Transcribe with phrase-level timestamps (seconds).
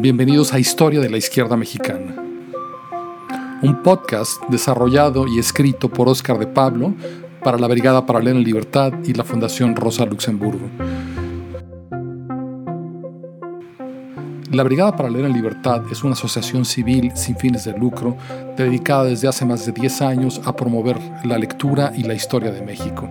[0.00, 2.14] Bienvenidos a Historia de la Izquierda Mexicana,
[3.62, 6.94] un podcast desarrollado y escrito por Óscar de Pablo
[7.42, 10.68] para la Brigada Paralela en Libertad y la Fundación Rosa Luxemburgo.
[14.52, 18.16] La Brigada Paralela en Libertad es una asociación civil sin fines de lucro
[18.56, 22.62] dedicada desde hace más de 10 años a promover la lectura y la historia de
[22.62, 23.10] México.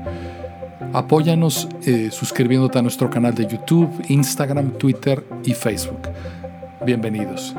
[0.94, 6.00] Apóyanos eh, suscribiéndote a nuestro canal de YouTube, Instagram, Twitter y Facebook.
[6.88, 7.54] Bienvenidos.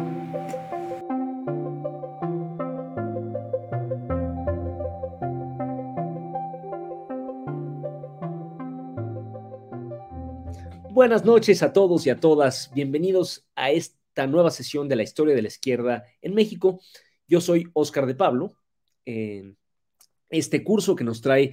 [10.88, 12.70] Buenas noches a todos y a todas.
[12.72, 16.80] Bienvenidos a esta nueva sesión de la historia de la izquierda en México.
[17.26, 18.54] Yo soy Óscar de Pablo.
[19.04, 21.52] este curso que nos trae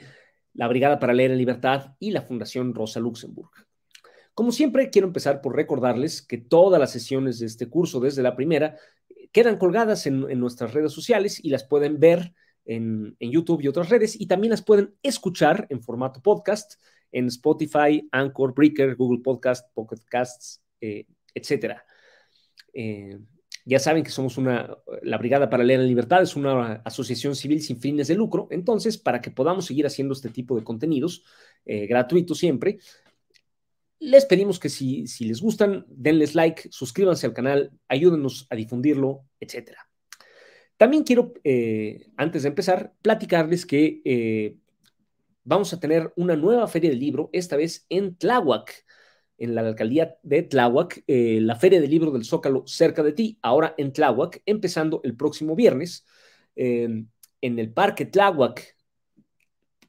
[0.54, 3.52] la Brigada para Leer en Libertad y la Fundación Rosa Luxemburg.
[4.36, 8.36] Como siempre, quiero empezar por recordarles que todas las sesiones de este curso, desde la
[8.36, 8.78] primera,
[9.32, 12.34] quedan colgadas en, nuestras redes sociales y las pueden ver
[12.66, 16.82] en, YouTube y otras redes y también las pueden escuchar en formato podcast
[17.14, 21.78] en Spotify, Anchor, Breaker, Google Podcast, Pocket Casts, eh, etc.
[22.74, 23.18] Eh,
[23.64, 27.62] ya saben que somos una, la Brigada para Leer en Libertad es una asociación civil
[27.62, 31.24] sin fines de lucro, entonces para que podamos seguir haciendo este tipo de contenidos
[31.66, 32.80] eh, gratuitos siempre,
[34.00, 39.26] les pedimos que si, si les gustan, denles like, suscríbanse al canal, ayúdenos a difundirlo,
[39.40, 39.72] etc.
[40.78, 44.58] También quiero, eh, antes de empezar, platicarles que eh,
[45.44, 48.86] vamos a tener una nueva feria del libro, esta vez en Tláhuac,
[49.38, 53.38] en la alcaldía de Tláhuac, eh, la feria del libro del Zócalo cerca de ti,
[53.42, 56.06] ahora en Tláhuac, empezando el próximo viernes,
[56.58, 57.10] en
[57.42, 58.78] el Parque Tláhuac,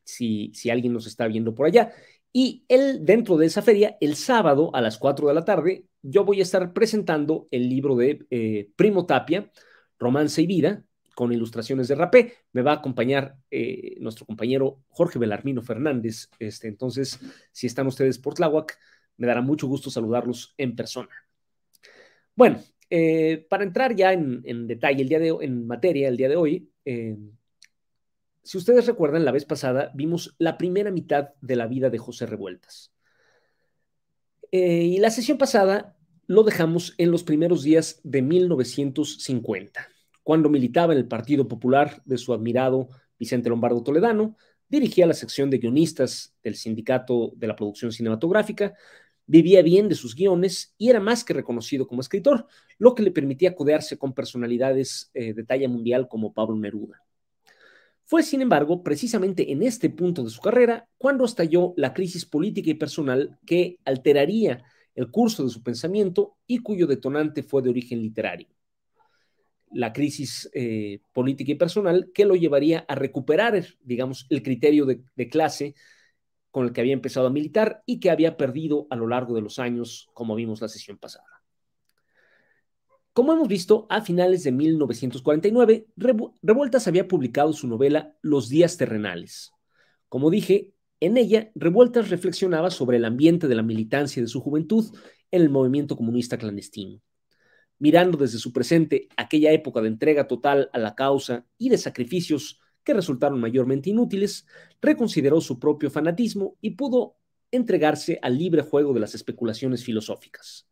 [0.03, 1.93] si, si alguien nos está viendo por allá.
[2.39, 6.23] Y él, dentro de esa feria, el sábado a las 4 de la tarde, yo
[6.23, 9.51] voy a estar presentando el libro de eh, Primo Tapia,
[9.99, 10.85] Romance y Vida,
[11.15, 12.35] con ilustraciones de rapé.
[12.53, 16.29] Me va a acompañar eh, nuestro compañero Jorge Belarmino Fernández.
[16.39, 17.19] Este, entonces,
[17.53, 18.79] si están ustedes por Tláhuac,
[19.17, 21.09] me dará mucho gusto saludarlos en persona.
[22.35, 22.61] Bueno,
[22.91, 26.71] eh, para entrar ya en, detalle, el día de, en materia, el día de hoy,
[28.47, 32.27] si ustedes recuerdan, la vez pasada vimos la primera mitad de la vida de José
[32.27, 32.93] Revueltas.
[34.53, 35.97] Eh, y la sesión pasada
[36.29, 39.89] lo dejamos en los primeros días de 1950,
[40.23, 44.37] cuando militaba en el Partido Popular de su admirado Vicente Lombardo Toledano,
[44.69, 48.75] dirigía la sección de guionistas del Sindicato de la Producción Cinematográfica,
[49.27, 52.47] vivía bien de sus guiones y era más que reconocido como escritor,
[52.79, 57.06] lo que le permitía codearse con personalidades eh, de talla mundial como Pablo Neruda.
[58.09, 62.71] Fue, sin embargo, precisamente en este punto de su carrera cuando estalló la crisis política
[62.71, 64.63] y personal que alteraría
[64.95, 68.47] el curso de su pensamiento y cuyo detonante fue de origen literario.
[69.73, 75.03] La crisis eh, política y personal que lo llevaría a recuperar, digamos, el criterio de,
[75.17, 75.75] de clase
[76.53, 79.43] con el que había empezado a militar y que había perdido a lo largo de
[79.43, 81.36] los años, como vimos la sesión pasada.
[83.17, 85.87] Como hemos visto, a finales de 1949,
[86.43, 89.55] Revueltas había publicado su novela Los días terrenales.
[90.11, 94.95] Como dije, en ella, Revueltas reflexionaba sobre el ambiente de la militancia de su juventud
[95.31, 97.01] en el movimiento comunista clandestino.
[97.79, 102.61] Mirando desde su presente aquella época de entrega total a la causa y de sacrificios
[102.85, 104.47] que resultaron mayormente inútiles,
[104.83, 107.17] reconsideró su propio fanatismo y pudo
[107.51, 110.69] entregarse al libre juego de las especulaciones filosóficas.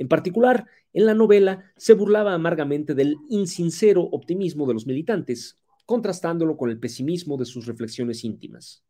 [0.00, 6.56] En particular, en la novela se burlaba amargamente del insincero optimismo de los militantes, contrastándolo
[6.56, 8.84] con el pesimismo de sus reflexiones íntimas.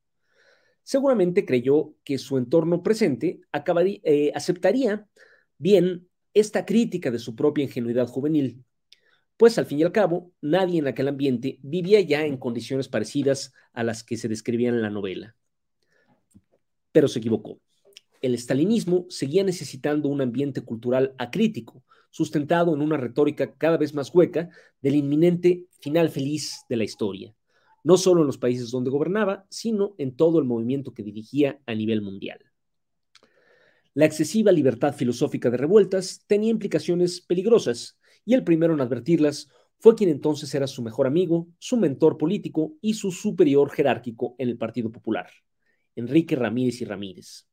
[0.82, 5.06] Seguramente creyó que su entorno presente eh, aceptaría
[5.58, 8.64] bien esta crítica de su propia ingenuidad juvenil,
[9.36, 13.52] pues al fin y al cabo nadie en aquel ambiente vivía ya en condiciones parecidas
[13.72, 15.36] a las que se describían en la novela.
[16.92, 17.60] Pero se equivocó
[18.20, 24.14] el estalinismo seguía necesitando un ambiente cultural acrítico, sustentado en una retórica cada vez más
[24.14, 24.50] hueca
[24.82, 27.34] del inminente final feliz de la historia,
[27.84, 31.74] no solo en los países donde gobernaba, sino en todo el movimiento que dirigía a
[31.74, 32.40] nivel mundial.
[33.94, 39.48] La excesiva libertad filosófica de revueltas tenía implicaciones peligrosas, y el primero en advertirlas
[39.78, 44.48] fue quien entonces era su mejor amigo, su mentor político y su superior jerárquico en
[44.48, 45.30] el Partido Popular,
[45.96, 47.50] Enrique Ramírez y Ramírez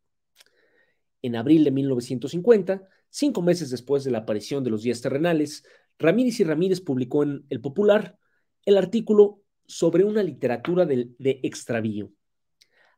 [1.21, 5.63] en abril de 1950, cinco meses después de la aparición de los días terrenales,
[5.99, 8.17] Ramírez y Ramírez publicó en El Popular
[8.65, 12.11] el artículo sobre una literatura de, extravío.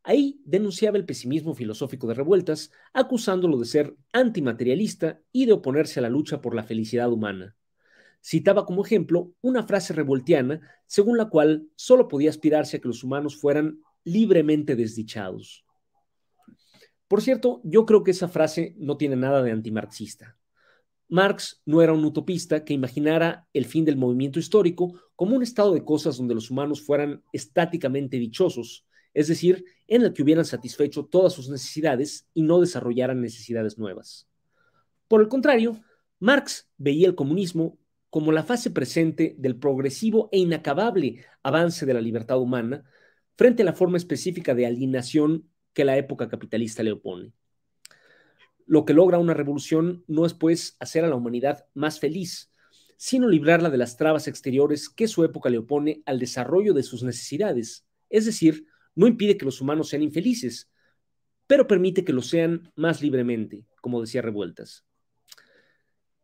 [0.04, 6.04] Ahí denunciaba el pesimismo filosófico de Revueltas, acusándolo de ser antimaterialista y de oponerse a
[6.04, 7.56] la lucha por la felicidad humana.
[8.22, 13.04] Citaba como ejemplo una frase revoltiana según la cual solo podía aspirarse a que los
[13.04, 15.66] humanos fueran libremente desdichados.
[17.10, 20.38] Por cierto, yo creo que esa frase no tiene nada de antimarxista.
[21.08, 25.74] Marx no era un utopista que imaginara el fin del movimiento histórico como un estado
[25.74, 28.86] de cosas donde los humanos fueran estáticamente dichosos,
[29.16, 34.30] es decir, en el que hubieran satisfecho todas sus necesidades y no desarrollaran necesidades nuevas.
[35.08, 35.82] Por el contrario,
[36.20, 37.80] Marx veía el comunismo
[38.12, 42.84] como la fase presente del progresivo e inacabable avance de la libertad humana
[43.36, 47.31] frente a la forma específica de alienación que la época capitalista le opone.
[48.66, 52.51] Lo que logra una revolución no es, pues, hacer a la humanidad más feliz,
[52.98, 57.01] sino librarla de las trabas exteriores que su época le opone al desarrollo de sus
[57.01, 60.69] necesidades, es decir, no impide que los humanos sean infelices,
[61.48, 64.86] pero permite que lo sean más libremente, como decía Revueltas.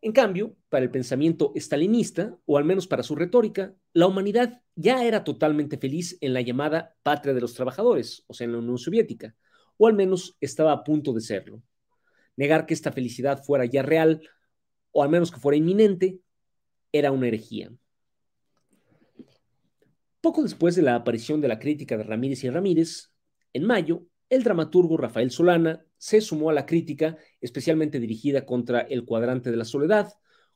[0.01, 5.03] En cambio, para el pensamiento estalinista, o al menos para su retórica, la humanidad ya
[5.05, 8.77] era totalmente feliz en la llamada patria de los trabajadores, o sea, en la Unión
[8.77, 9.35] Soviética,
[9.77, 11.61] o al menos estaba a punto de serlo.
[12.35, 14.21] Negar que esta felicidad fuera ya real,
[14.91, 16.19] o al menos que fuera inminente,
[16.91, 17.71] era una herejía.
[20.21, 23.11] Poco después de la aparición de la crítica de Ramírez y Ramírez,
[23.53, 29.05] en mayo, el dramaturgo Rafael Solana se sumó a la crítica, especialmente dirigida contra el
[29.05, 30.11] cuadrante de la soledad,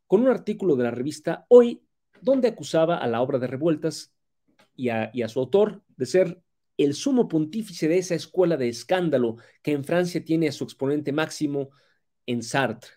[0.08, 1.84] con un artículo de la revista Hoy,
[2.22, 4.14] donde acusaba a la obra de Revueltas
[4.76, 6.42] y a, su autor de ser
[6.78, 11.12] el sumo pontífice de esa escuela de escándalo que en Francia tiene a su exponente
[11.12, 11.72] máximo
[12.26, 12.92] en Sartre.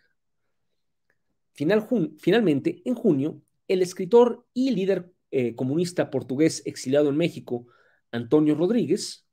[1.55, 1.87] Final,
[2.19, 7.67] finalmente, en junio, el escritor y líder eh, comunista portugués exiliado en México,
[8.13, 9.27] Antonio Rodríguez,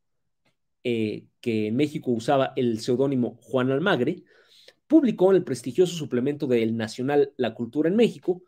[0.83, 4.24] eh, que en México usaba el seudónimo Juan Almagre,
[4.88, 8.41] publicó en el prestigioso suplemento de El Nacional La Cultura en México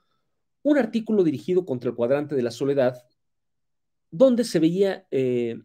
[0.63, 3.03] un artículo dirigido contra el cuadrante de la soledad,
[4.11, 5.59] donde se veía eh,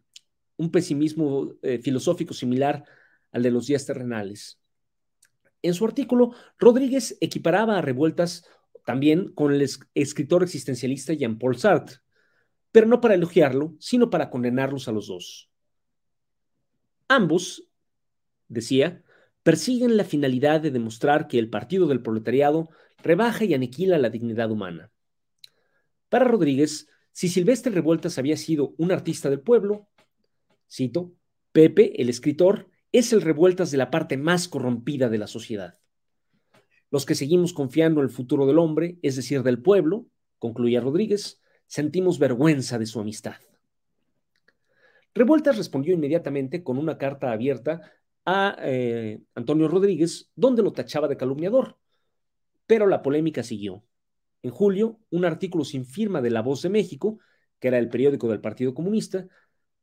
[0.57, 2.85] un pesimismo filosófico similar
[3.33, 4.59] al de los días terrenales.
[5.63, 8.47] En su artículo, Rodríguez equiparaba a revueltas
[8.85, 11.97] también con el escritor existencialista Jean-Paul Sartre,
[12.71, 15.51] pero no para elogiarlo, sino para condenarlos a los dos.
[17.09, 17.69] Ambos,
[18.49, 19.03] decía,
[19.43, 22.69] persiguen la finalidad de demostrar que el Partido del Proletariado
[23.07, 24.91] rebaja y aniquila la dignidad humana.
[26.09, 29.89] Para Rodríguez, si Silvestre Revueltas había sido un artista del pueblo,
[30.71, 31.15] cito,
[31.53, 35.79] Pepe, el escritor, es el Revueltas de la parte más corrompida de la sociedad.
[36.91, 40.07] Los que seguimos confiando en el futuro del hombre, es decir, del pueblo,
[40.39, 43.37] concluía Rodríguez, sentimos vergüenza de su amistad.
[45.15, 47.81] Revueltas respondió inmediatamente con una carta abierta
[48.27, 51.79] a eh, Antonio Rodríguez, donde lo tachaba de calumniador.
[52.67, 53.85] Pero la polémica siguió.
[54.43, 57.19] En julio, un artículo sin firma de La Voz de México,
[57.59, 59.27] que era el periódico del Partido Comunista,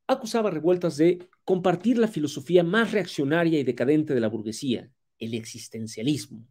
[0.08, 6.46] acusaba Revueltas de compartir la filosofía más reaccionaria y decadente de la burguesía, el existencialismo.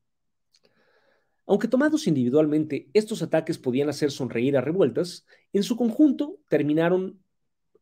[1.47, 7.23] Aunque tomados individualmente, estos ataques podían hacer sonreír a revueltas, en su conjunto terminaron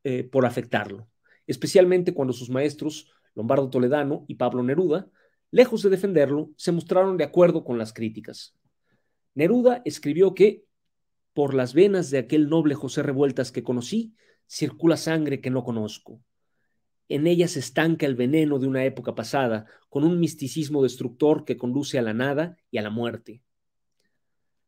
[0.02, 1.08] eh, por afectarlo,
[1.46, 5.10] especialmente cuando sus maestros, Lombardo Toledano y Pablo Neruda,
[5.50, 8.54] lejos de defenderlo, se mostraron de acuerdo con las críticas.
[9.34, 10.64] Neruda escribió que,
[11.32, 14.14] por las venas de aquel noble José Revueltas que conocí,
[14.46, 16.20] circula sangre que no conozco.
[17.08, 21.56] En ella se estanca el veneno de una época pasada, con un misticismo destructor que
[21.56, 23.42] conduce a la nada y a la muerte.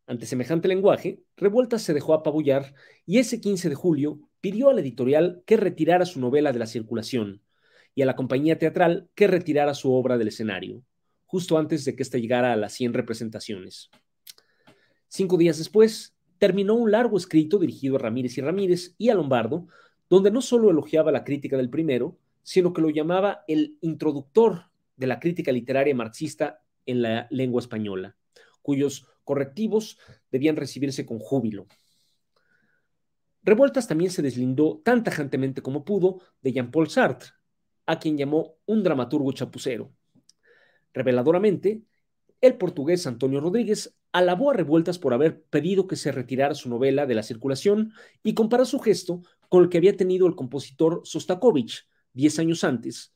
[0.06, 2.74] Ante semejante lenguaje, Revueltas se dejó apabullar
[3.06, 6.66] y ese 15 de julio pidió a la editorial que retirara su novela de la
[6.66, 7.42] circulación
[7.94, 10.82] y a la compañía teatral que retirara su obra del escenario,
[11.26, 13.90] justo antes de que ésta llegara a las 100 representaciones.
[15.08, 19.68] Cinco días después, terminó un largo escrito dirigido a Ramírez y Ramírez y a Lombardo,
[20.08, 24.64] donde no solo elogiaba la crítica del primero, sino que lo llamaba el introductor
[24.96, 28.16] de la crítica literaria marxista en la lengua española,
[28.60, 29.98] cuyos correctivos
[30.30, 31.66] debían recibirse con júbilo.
[33.42, 37.30] Revueltas también se deslindó tan tajantemente como pudo de Jean-Paul Sartre,
[37.92, 39.92] a quien llamó un dramaturgo chapucero.
[40.92, 41.82] Reveladoramente,
[42.40, 47.06] el portugués Antonio Rodríguez alabó a Revueltas por haber pedido que se retirara su novela
[47.06, 51.86] de la circulación y comparó su gesto con el que había tenido el compositor Sostakovich
[52.12, 53.14] diez años antes,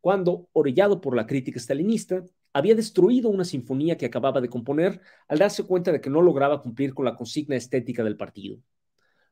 [0.00, 5.38] cuando, orellado por la crítica stalinista, había destruido una sinfonía que acababa de componer al
[5.38, 8.58] darse cuenta de que no lograba cumplir con la consigna estética del partido.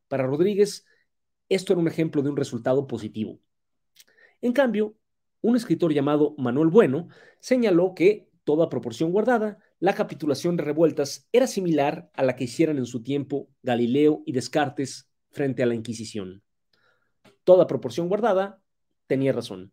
[0.08, 0.84] Para Rodríguez,
[1.48, 3.38] esto era un ejemplo de un resultado positivo.
[4.42, 4.96] En cambio,
[5.40, 7.08] un escritor llamado Manuel Bueno
[7.38, 12.76] señaló que, toda proporción guardada, la capitulación de revueltas era similar a la que hicieran
[12.76, 16.42] en su tiempo Galileo y Descartes frente a la Inquisición.
[17.44, 18.60] Toda proporción guardada
[19.06, 19.72] tenía razón.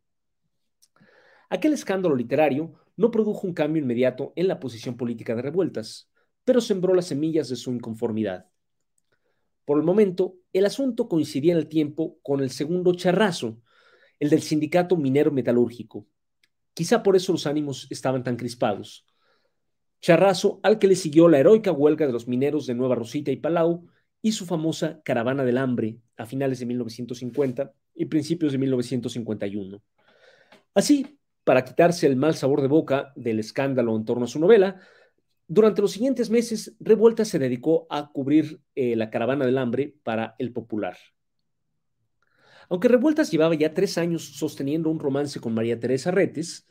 [1.50, 6.12] Aquel escándalo literario no produjo un cambio inmediato en la posición política de revueltas,
[6.46, 8.46] pero sembró las semillas de su inconformidad.
[9.66, 13.62] Por el momento, el asunto coincidía en el tiempo con el segundo charrazo,
[14.20, 16.06] el del sindicato minero metalúrgico.
[16.74, 19.06] Quizá por eso los ánimos estaban tan crispados.
[20.02, 23.38] Charrazo al que le siguió la heroica huelga de los mineros de Nueva Rosita y
[23.38, 23.88] Palau
[24.22, 29.82] y su famosa Caravana del Hambre a finales de 1950 y principios de 1951.
[30.74, 34.80] Así, para quitarse el mal sabor de boca del escándalo en torno a su novela,
[35.48, 40.36] durante los siguientes meses, Revuelta se dedicó a cubrir eh, la caravana del hambre para
[40.38, 40.96] El Popular.
[42.70, 46.68] Aunque Revueltas llevaba ya tres años sosteniendo un romance con María Teresa Retes,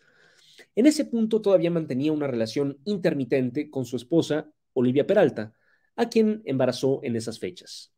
[0.76, 5.52] en ese punto todavía mantenía una relación intermitente con su esposa, Olivia Peralta,
[5.96, 7.92] a quien embarazó en esas fechas.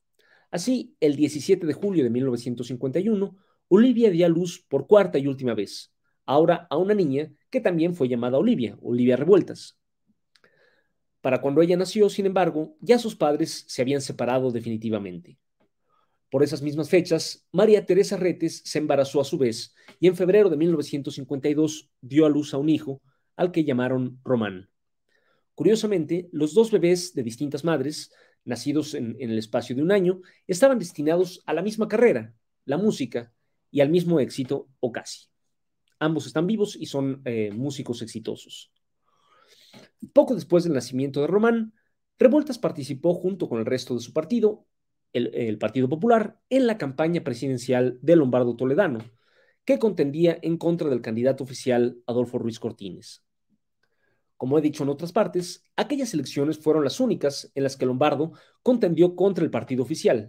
[0.50, 3.36] Así, el 17 de julio de 1951,
[3.68, 5.92] Olivia dio a luz por cuarta y última vez,
[6.24, 9.78] ahora a una niña que también fue llamada Olivia, Olivia Revueltas.
[11.20, 15.38] Para cuando ella nació, sin embargo, ya sus padres se habían separado definitivamente.
[16.30, 20.48] Por esas mismas fechas, María Teresa Retes se embarazó a su vez y en febrero
[20.48, 23.02] de 1952 dio a luz a un hijo
[23.36, 24.70] al que llamaron Román.
[25.56, 28.12] Curiosamente, los dos bebés de distintas madres,
[28.44, 32.32] nacidos en, el espacio de un año, estaban destinados a la misma carrera,
[32.64, 33.32] la música,
[33.70, 35.26] y al mismo éxito o casi.
[35.98, 38.72] Ambos están vivos y son eh, músicos exitosos.
[40.12, 41.74] Poco después del nacimiento de Román,
[42.18, 44.66] Revueltas participó junto con el resto de su partido,
[45.12, 49.00] el, Partido Popular, en la campaña presidencial de Lombardo Toledano,
[49.64, 53.24] que contendía en contra del candidato oficial Adolfo Ruiz Cortines.
[54.36, 58.32] Como he dicho en otras partes, aquellas elecciones fueron las únicas en las que Lombardo
[58.62, 60.28] contendió contra el partido oficial,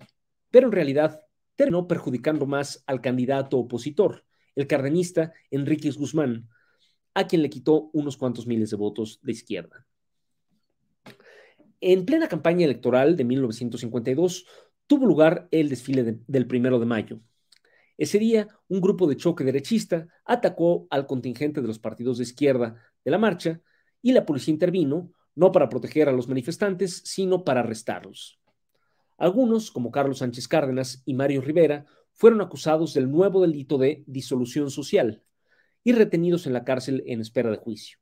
[0.50, 1.22] pero en realidad
[1.56, 6.50] terminó perjudicando más al candidato opositor, el cardenista Enríquez Guzmán,
[7.14, 9.86] a quien le quitó unos cuantos miles de votos de izquierda.
[11.80, 14.46] En plena campaña electoral de 1952
[14.92, 17.22] tuvo lugar el desfile del primero de mayo.
[17.98, 22.76] Ese día, un grupo de choque derechista atacó al contingente de los partidos de izquierda
[23.06, 23.62] de la marcha
[24.02, 28.42] y la policía intervino, no para proteger a los manifestantes, sino para arrestarlos.
[29.18, 34.70] Algunos, como Carlos Sánchez Cárdenas y Mario Rivera, fueron acusados del nuevo delito de disolución
[34.72, 35.24] social,
[35.86, 37.98] y retenidos en la cárcel en espera de juicio.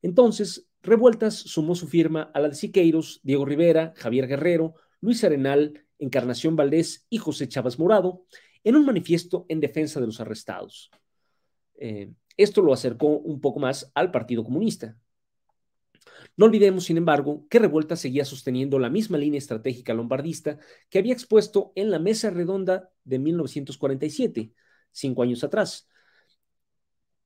[0.00, 5.84] Entonces, Revueltas sumó su firma a la de Siqueiros, Diego Rivera, Javier Guerrero, Luis Arenal,
[5.98, 8.24] Encarnación Valdés y José Chávez Morado
[8.64, 10.90] en un manifiesto en defensa de los arrestados.
[11.74, 14.96] Eh, esto lo acercó un poco más al Partido Comunista.
[16.36, 21.12] No olvidemos, sin embargo, que Revuelta seguía sosteniendo la misma línea estratégica lombardista que había
[21.12, 24.52] expuesto en la Mesa Redonda de 1947,
[24.92, 25.88] cinco años atrás,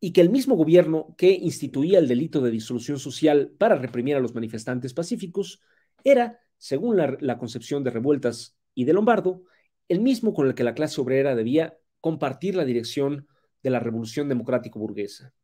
[0.01, 4.21] y que el mismo gobierno que instituía el delito de disolución social para reprimir a
[4.21, 5.61] los manifestantes pacíficos
[6.05, 9.43] era, según la, concepción de revueltas y de Lombardo,
[9.89, 13.27] el mismo con el que la clase obrera debía compartir la dirección
[13.65, 15.35] de la revolución democrático burguesa,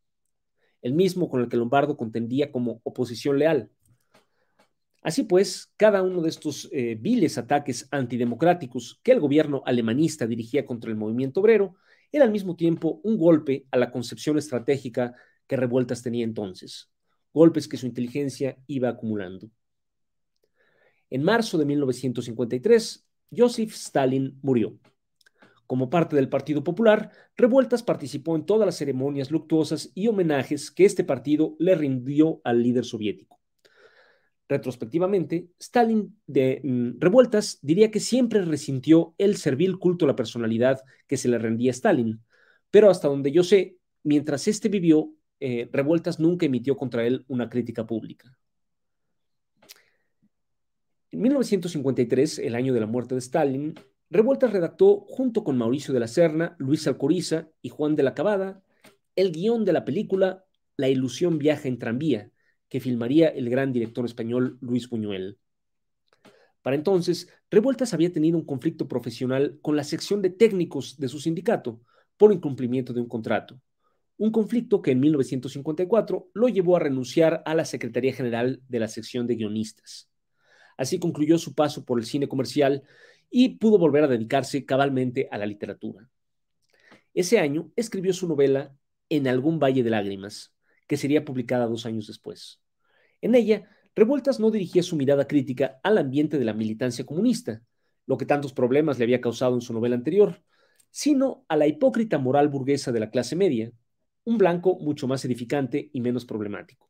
[0.80, 3.68] el mismo con el que Lombardo contendía como oposición leal.
[5.02, 10.64] Así pues, cada uno de estos eh, viles ataques antidemocráticos que el gobierno alemanista dirigía
[10.64, 11.74] contra el movimiento obrero
[12.12, 15.16] era al mismo tiempo un golpe a la concepción estratégica
[15.48, 16.92] que Revueltas tenía entonces,
[17.32, 19.50] golpes que su inteligencia iba acumulando.
[21.10, 24.78] En marzo de 1953, Joseph Stalin murió.
[25.66, 30.86] Como parte del Partido Popular, Revueltas participó en todas las ceremonias luctuosas y homenajes que
[30.86, 33.38] este partido le rindió al líder soviético.
[34.48, 40.80] Retrospectivamente, Stalin de mm, Revueltas diría que siempre resintió el servil culto a la personalidad
[41.06, 42.22] que se le rendía a Stalin,
[42.70, 47.50] pero hasta donde yo sé, mientras éste vivió, eh, Revueltas nunca emitió contra él una
[47.50, 48.34] crítica pública.
[51.10, 53.74] En 1953, el año de la muerte de Stalin,
[54.10, 58.62] Revueltas redactó, junto con Mauricio de la Serna, Luis Alcoriza y Juan de la Cabada,
[59.16, 60.44] el guion de la película
[60.76, 62.30] La ilusión viaja en tranvía,
[62.68, 65.38] que filmaría el gran director español Luis Buñuel.
[66.60, 71.20] Para entonces, Revueltas había tenido un conflicto profesional con la sección de técnicos de su
[71.20, 71.80] sindicato
[72.18, 73.58] por incumplimiento de un contrato.
[74.18, 78.88] Un conflicto que en 1954 lo llevó a renunciar a la Secretaría General de la
[78.88, 80.07] sección de guionistas.
[80.78, 82.84] Así concluyó su paso por el cine comercial
[83.30, 86.08] y pudo volver a dedicarse cabalmente a la literatura.
[87.12, 88.74] Ese año escribió su novela
[89.10, 90.54] En algún valle de lágrimas,
[90.86, 92.60] que sería publicada dos años después.
[93.20, 97.62] En ella, Revueltas no dirigía su mirada crítica al ambiente de la militancia comunista,
[98.06, 100.42] lo que tantos problemas le había causado en su novela anterior,
[100.90, 103.72] sino a la hipócrita moral burguesa de la clase media,
[104.24, 106.87] un blanco mucho más edificante y menos problemático.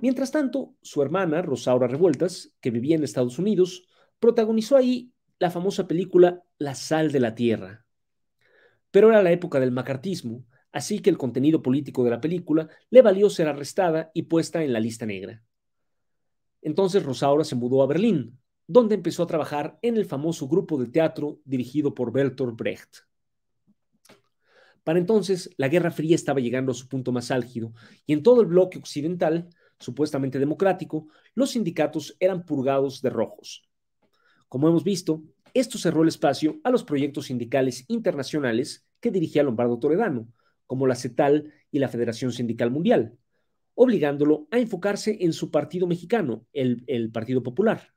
[0.00, 5.86] Mientras tanto, su hermana, Rosaura Revueltas, que vivía en Estados Unidos, protagonizó ahí la famosa
[5.86, 7.84] película La sal de la tierra.
[8.90, 13.02] Pero era la época del macartismo, así que el contenido político de la película le
[13.02, 15.42] valió ser arrestada y puesta en la lista negra.
[16.62, 20.88] Entonces Rosaura se mudó a Berlín, donde empezó a trabajar en el famoso grupo de
[20.88, 22.98] teatro dirigido por Bertolt Brecht.
[24.84, 27.72] Para entonces, la Guerra Fría estaba llegando a su punto más álgido
[28.06, 29.48] y en todo el bloque occidental,
[29.82, 33.68] supuestamente democrático, los sindicatos eran purgados de rojos.
[34.48, 35.22] Como hemos visto,
[35.54, 40.28] esto cerró el espacio a los proyectos sindicales internacionales que dirigía Lombardo Toledano,
[40.66, 43.18] como la CETAL y la Federación Sindical Mundial,
[43.74, 47.92] obligándolo a enfocarse en su partido mexicano, el, el Partido Popular.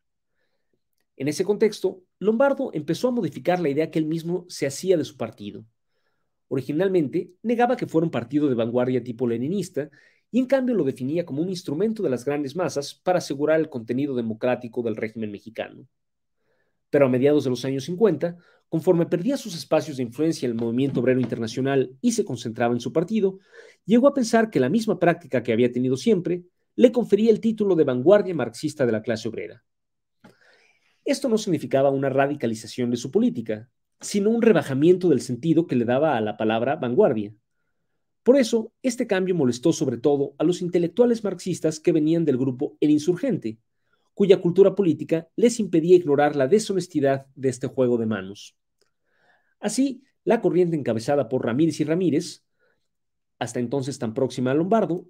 [1.18, 5.06] En ese contexto, Lombardo empezó a modificar la idea que él mismo se hacía de
[5.06, 5.65] su partido.
[6.48, 9.89] Originalmente, negaba que fuera un partido de vanguardia tipo leninista
[10.32, 13.70] y en cambio lo definía como un instrumento de las grandes masas para asegurar el
[13.70, 15.88] contenido democrático del régimen mexicano.
[16.89, 18.38] Pero a mediados de los años 50,
[18.70, 22.79] conforme perdía sus espacios de influencia en el movimiento obrero internacional y se concentraba en
[22.79, 23.39] su partido,
[23.86, 26.44] llegó a pensar que la misma práctica que había tenido siempre
[26.75, 29.63] le confería el título de vanguardia marxista de la clase obrera.
[31.05, 33.70] Esto no significaba una radicalización de su política,
[34.01, 37.34] sino un rebajamiento del sentido que le daba a la palabra vanguardia.
[38.25, 42.75] Por eso, este cambio molestó sobre todo a los intelectuales marxistas que venían del grupo
[42.79, 43.60] El Insurgente,
[44.15, 48.58] cuya cultura política les impedía ignorar la deshonestidad de este juego de manos.
[49.60, 52.44] Así, la corriente encabezada por Ramírez y Ramírez,
[53.38, 55.05] hasta entonces tan próxima a Lombardo,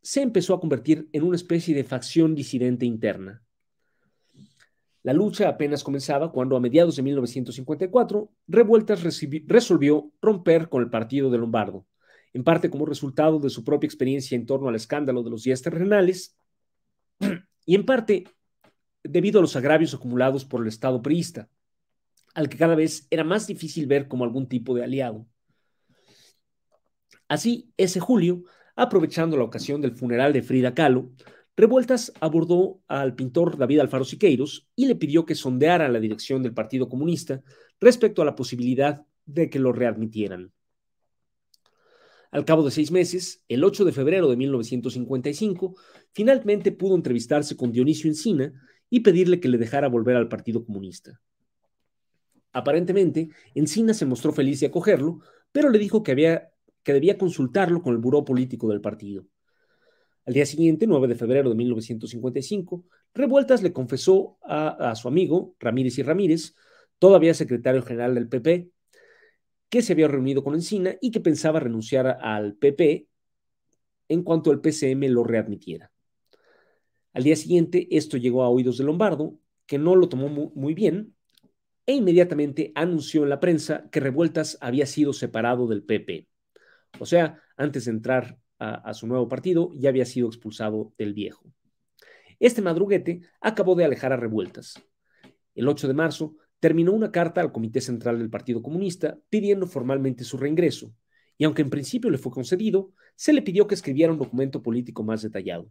[0.00, 3.42] se empezó a convertir en una especie de facción disidente interna.
[5.02, 11.28] La lucha apenas comenzaba cuando a mediados de 1954 Revueltas resolvió romper con el partido
[11.28, 11.86] de Lombardo,
[12.34, 15.62] en parte como resultado de su propia experiencia en torno al escándalo de los días
[15.62, 16.36] terrenales
[17.66, 18.24] y en parte
[19.04, 21.48] debido a los agravios acumulados por el Estado priista,
[22.34, 25.26] al que cada vez era más difícil ver como algún tipo de aliado.
[27.28, 28.44] Así, ese julio,
[28.76, 31.10] aprovechando la ocasión del funeral de Frida Kahlo,
[31.54, 36.54] Revueltas abordó al pintor David Alfaro Siqueiros y le pidió que sondeara la dirección del
[36.54, 37.42] Partido Comunista
[37.78, 40.52] respecto a la posibilidad de que lo readmitieran.
[42.32, 45.76] Al cabo de seis meses, el 8 de febrero de 1955,
[46.12, 48.52] finalmente pudo entrevistarse con Dionisio Encina
[48.88, 51.20] y pedirle que le dejara volver al Partido Comunista.
[52.52, 55.20] Aparentemente, Encina se mostró feliz de acogerlo,
[55.52, 56.50] pero le dijo que, había,
[56.82, 59.26] que debía consultarlo con el buró político del partido.
[60.24, 65.98] Al día siguiente, 9 de febrero de 1955, Revueltas le confesó a, su amigo, Ramírez
[65.98, 66.54] y Ramírez,
[66.98, 68.70] todavía secretario general del PP,
[69.72, 73.08] que se había reunido con Encina y que pensaba renunciar al PP
[74.06, 75.90] en cuanto el PCM lo readmitiera.
[77.14, 81.16] Al día siguiente, esto llegó a oídos de Lombardo, que no lo tomó muy bien,
[81.86, 86.28] e inmediatamente anunció en la prensa que Revueltas había sido separado del PP.
[86.98, 91.50] O sea, antes de entrar a, su nuevo partido, ya había sido expulsado del viejo.
[92.38, 94.74] Este madruguete acabó de alejar a revueltas.
[95.54, 100.22] El 8 de marzo terminó una carta al Comité Central del Partido Comunista pidiendo formalmente
[100.22, 100.94] su reingreso,
[101.36, 105.02] y aunque en principio le fue concedido, se le pidió que escribiera un documento político
[105.02, 105.68] más detallado.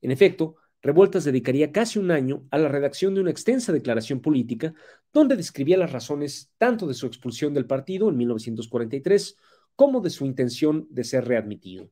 [0.00, 4.74] En efecto, Revueltas dedicaría casi un año a la redacción de una extensa declaración política
[5.12, 9.36] donde describía las razones tanto de su expulsión del partido en 1943
[9.76, 11.88] como de su intención de ser readmitido.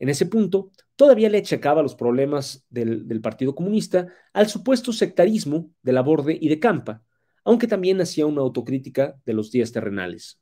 [0.00, 5.92] En ese punto, todavía le achacaba los problemas del, Partido Comunista al supuesto sectarismo de
[5.92, 7.04] la Borde y de Campa,
[7.44, 10.40] aunque también hacía una autocrítica de los días terrenales.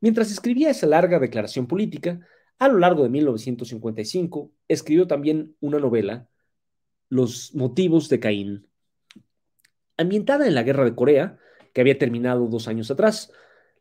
[0.00, 2.20] Mientras escribía esa larga declaración política,
[2.58, 6.28] a lo largo de 1955 escribió también una novela,
[7.08, 8.68] Los motivos de Caín.
[9.96, 11.38] Ambientada en la Guerra de Corea,
[11.72, 13.32] que había terminado dos años atrás,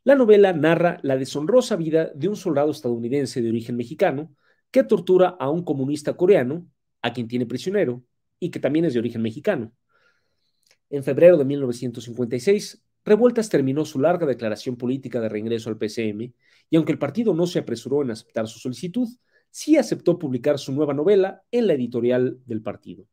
[0.04, 4.34] la novela narra la deshonrosa vida de un soldado estadounidense de origen mexicano
[4.72, 6.68] que tortura a un comunista coreano,
[7.02, 8.04] a quien tiene prisionero,
[8.40, 9.74] y que también es de origen mexicano.
[10.90, 16.34] En febrero de 1956, Revueltas terminó su larga declaración política de reingreso al PCM,
[16.70, 19.08] y aunque el partido no se apresuró en aceptar su solicitud,
[19.50, 23.06] sí aceptó publicar su nueva novela en la editorial del partido.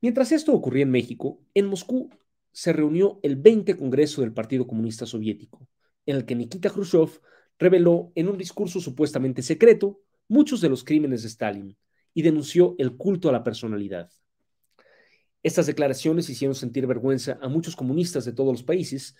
[0.00, 2.10] Mientras esto ocurría en México, en Moscú
[2.52, 5.66] se reunió el 20 Congreso del Partido Comunista Soviético,
[6.06, 7.20] en el que Nikita Khrushchev
[7.58, 11.76] reveló en un discurso supuestamente secreto muchos de los crímenes de Stalin
[12.12, 14.10] y denunció el culto a la personalidad.
[15.44, 19.14] Estas declaraciones hicieron sentir vergüenza a muchos comunistas de todos los países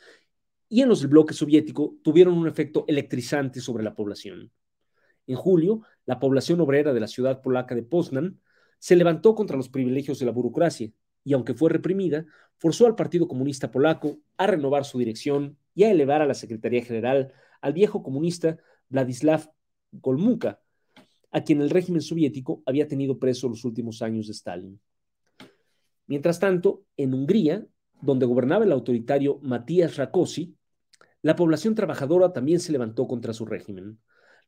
[0.70, 4.50] y en los del bloque soviético tuvieron un efecto electrizante sobre la población.
[5.26, 8.40] En julio, la población obrera de la ciudad polaca de Poznan
[8.78, 10.90] se levantó contra los privilegios de la burocracia
[11.24, 12.24] y, aunque fue reprimida,
[12.56, 16.82] forzó al Partido Comunista Polaco a renovar su dirección y a elevar a la Secretaría
[16.82, 18.56] General al viejo comunista
[18.88, 19.52] Vladislav
[19.92, 20.58] Golmuka,
[21.30, 24.80] a quien el régimen soviético había tenido preso los últimos años de Stalin.
[26.06, 27.66] Mientras tanto, en Hungría,
[28.00, 30.56] donde gobernaba el autoritario Matías Rakosi,
[31.22, 33.98] la población trabajadora también se levantó contra su régimen.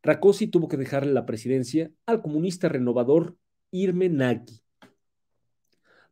[0.02, 3.36] Rakosi tuvo que dejarle la presidencia al comunista renovador
[3.70, 4.60] Irme Nagy.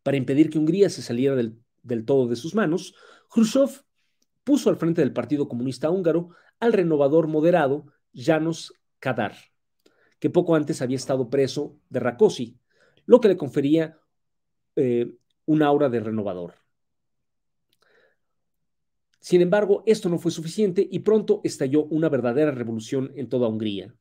[0.03, 2.95] Para impedir que Hungría se saliera del, todo de sus manos,
[3.31, 3.85] Khrushchev
[4.43, 6.31] puso al frente del Partido Comunista Húngaro
[6.61, 9.35] al renovador moderado Janos Kadar,
[10.19, 12.59] que poco antes había estado preso de Rakosi,
[13.07, 13.99] lo que le confería
[14.77, 15.15] eh,
[15.47, 16.55] un aura de renovador.
[19.21, 23.95] Sin embargo, esto no fue suficiente y pronto estalló una verdadera revolución en toda Hungría.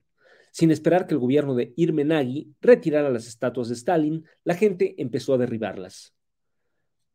[0.52, 4.96] Sin esperar que el gobierno de Irme Nagy retirara las estatuas de Stalin, la gente
[5.02, 6.14] empezó a derribarlas.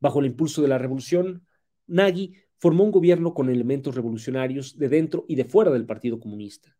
[0.01, 1.47] Bajo el impulso de la revolución,
[1.87, 6.77] Nagy formó un gobierno con elementos revolucionarios de dentro y de fuera del Partido Comunista.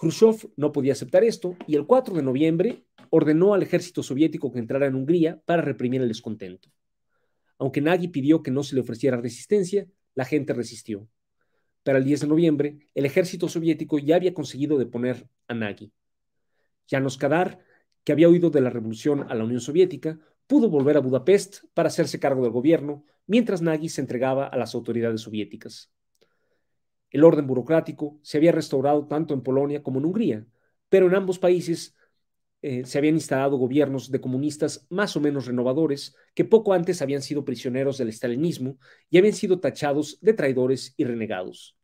[0.00, 4.58] Khrushchev no podía aceptar esto y el 4 de noviembre ordenó al ejército soviético que
[4.58, 6.70] entrara en Hungría para reprimir el descontento.
[7.58, 11.06] Aunque Nagy pidió que no se le ofreciera resistencia, la gente resistió.
[11.82, 15.92] Para el 10 de noviembre, el ejército soviético ya había conseguido deponer a Nagy.
[16.88, 17.58] Janos Kadar,
[18.02, 21.88] que había huido de la revolución a la Unión Soviética, pudo volver a Budapest para
[21.88, 25.92] hacerse cargo del gobierno, mientras Nagy se entregaba a las autoridades soviéticas.
[27.10, 30.46] El orden burocrático se había restaurado tanto en Polonia como en Hungría,
[30.88, 31.94] pero en ambos países
[32.62, 37.20] eh, se habían instalado gobiernos de comunistas más o menos renovadores que poco antes habían
[37.20, 38.78] sido prisioneros del estalinismo
[39.10, 41.76] y habían sido tachados de traidores y renegados.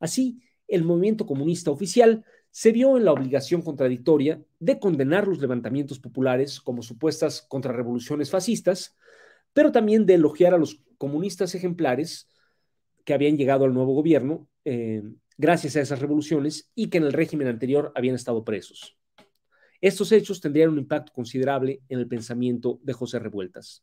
[0.00, 6.00] Así, el movimiento comunista oficial se vio en la obligación contradictoria de condenar los levantamientos
[6.00, 8.96] populares como supuestas contrarrevoluciones fascistas,
[9.52, 12.28] pero también de elogiar a los comunistas ejemplares
[13.04, 15.02] que habían llegado al nuevo gobierno eh,
[15.38, 18.99] gracias a esas revoluciones y que en el régimen anterior habían estado presos.
[19.80, 23.82] Estos hechos tendrían un impacto considerable en el pensamiento de José Revueltas.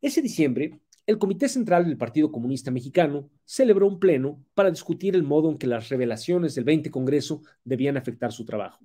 [0.00, 5.22] Ese diciembre, el Comité Central del Partido Comunista Mexicano celebró un pleno para discutir el
[5.22, 8.84] modo en que las revelaciones del 20 Congreso debían afectar su trabajo.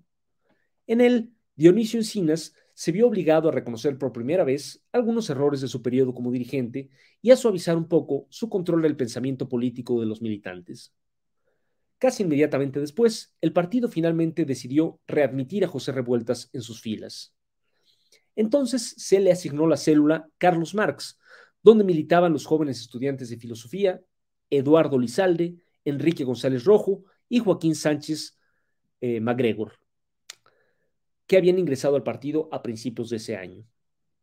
[0.85, 5.67] En él, Dionisio Encinas se vio obligado a reconocer por primera vez algunos errores de
[5.67, 6.89] su periodo como dirigente
[7.19, 10.93] y a suavizar un poco su control del pensamiento político de los militantes.
[11.97, 17.33] Casi inmediatamente después, el partido finalmente decidió readmitir a José Revueltas en sus filas.
[18.35, 21.19] Entonces se le asignó la célula Carlos Marx,
[21.63, 24.01] donde militaban los jóvenes estudiantes de filosofía
[24.49, 25.55] Eduardo Lizalde,
[25.85, 28.37] Enrique González Rojo y Joaquín Sánchez
[29.01, 29.73] eh, MacGregor
[31.27, 33.65] que habían ingresado al partido a principios de ese año.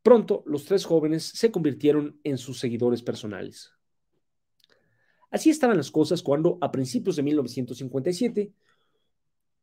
[0.03, 3.73] Pronto, los tres jóvenes se convirtieron en sus seguidores personales.
[5.35, 8.53] Así estaban las cosas cuando, a principios de 1957,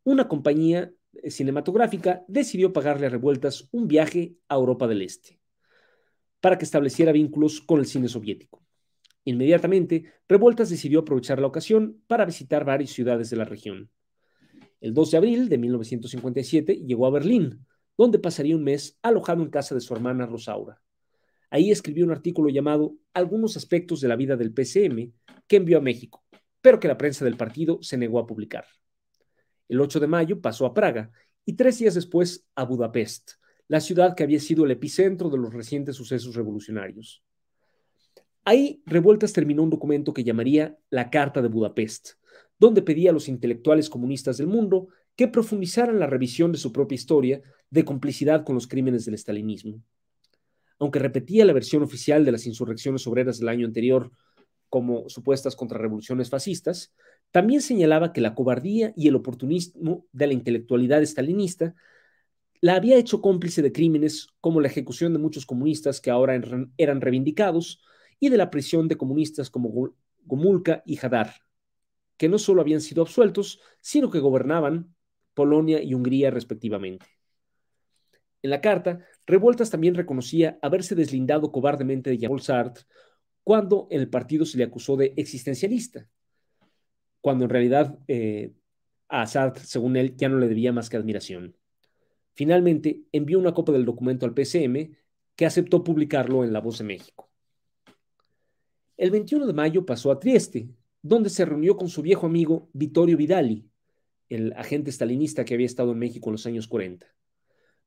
[0.04, 0.92] una compañía
[1.30, 5.40] cinematográfica decidió pagarle a Revueltas un viaje a Europa del Este
[6.42, 8.62] para que estableciera vínculos con el cine soviético.
[9.24, 13.90] Inmediatamente, Revueltas decidió aprovechar la ocasión para visitar varias ciudades de la región.
[14.82, 17.66] El 2 de abril de 1957 llegó a Berlín,
[17.98, 20.82] donde pasaría un mes alojado en casa de su hermana Rosaura.
[21.52, 25.12] Ahí escribió un artículo llamado Algunos aspectos de la vida del PCM
[25.48, 26.24] que envió a México,
[26.62, 28.66] pero que la prensa del partido se negó a publicar.
[29.68, 31.12] El 8 de mayo pasó a Praga
[31.46, 33.34] y tres días después a Budapest,
[33.68, 37.22] la ciudad que había sido el epicentro de los recientes sucesos revolucionarios.
[38.46, 42.12] Ahí Revueltas terminó un documento que llamaría la Carta de Budapest,
[42.58, 44.88] donde pedía a los intelectuales comunistas del mundo
[45.18, 49.82] que profundizaran la revisión de su propia historia de complicidad con los crímenes del estalinismo.
[50.82, 54.12] Aunque repetía la versión oficial de las insurrecciones obreras del año anterior
[54.67, 56.91] como supuestas contrarrevoluciones fascistas,
[57.30, 61.76] también señalaba que la cobardía y el oportunismo de la intelectualidad estalinista
[62.62, 66.41] la había hecho cómplice de crímenes como la ejecución de muchos comunistas que ahora
[66.78, 67.84] eran reivindicados
[68.20, 69.94] y de la prisión de comunistas como
[70.26, 71.36] Gomulka y Hadar,
[72.17, 74.96] que no solo habían sido absueltos, sino que gobernaban
[75.36, 77.06] Polonia y Hungría respectivamente.
[78.44, 82.84] En la carta, Revueltas también reconocía haberse deslindado cobardemente de Jean-Paul Sartre
[83.46, 86.06] cuando en el partido se le acusó de existencialista,
[87.22, 88.52] cuando en realidad eh,
[89.08, 91.56] a Assad, según él, ya no le debía más que admiración.
[92.34, 94.98] Finalmente, envió una copia del documento al PCM,
[95.38, 97.32] que aceptó publicarlo en La Voz de México.
[98.98, 100.67] El 21 de mayo pasó a Trieste,
[101.02, 103.65] donde se reunió con su viejo amigo Vittorio Vidali,
[104.28, 107.08] el agente stalinista que había estado en México en los años 40.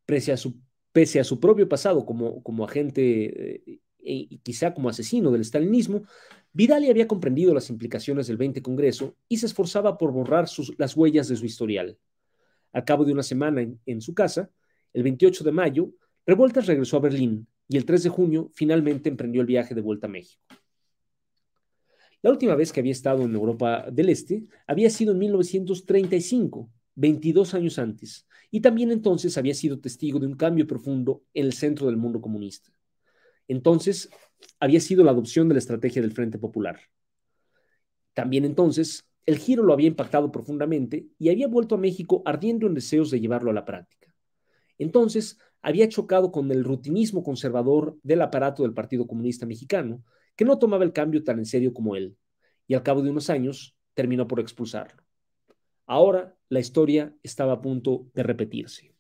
[0.07, 0.59] Pese a su,
[0.95, 6.05] pese a su propio pasado como, como agente eh, y quizá como asesino del stalinismo,
[6.53, 10.47] Vidali había comprendido las implicaciones del 20 Congreso y se esforzaba por borrar
[10.79, 11.99] las huellas de su historial.
[12.73, 14.51] Al cabo de una semana en, en su casa,
[14.93, 15.91] el 28 de mayo,
[16.25, 20.07] Revueltas regresó a Berlín y el 3 de junio finalmente emprendió el viaje de vuelta
[20.07, 20.45] a México.
[22.23, 27.55] La última vez que había estado en Europa del Este había sido en 1935, 22
[27.55, 31.87] años antes, y también entonces había sido testigo de un cambio profundo en el centro
[31.87, 32.71] del mundo comunista.
[33.49, 34.11] Entonces
[34.61, 36.81] había sido la adopción de la estrategia del Frente Popular.
[38.13, 42.75] También entonces el giro lo había impactado profundamente y había vuelto a México ardiendo en
[42.75, 44.15] deseos de llevarlo a la práctica.
[44.79, 50.05] Entonces había chocado con el rutinismo conservador del aparato del Partido Comunista Mexicano
[50.37, 52.17] que no tomaba el cambio tan en serio como él,
[52.67, 55.04] y al cabo de unos años terminó por expulsarlo.
[55.87, 58.95] Ahora la historia estaba a punto de repetirse.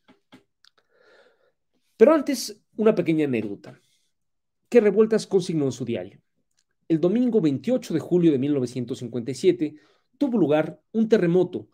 [1.96, 3.80] Pero antes, una pequeña anécdota.
[4.68, 6.20] ¿Qué revueltas consignó en su diario?
[6.88, 9.76] El domingo 28 de julio de 1957
[10.18, 11.68] tuvo lugar un terremoto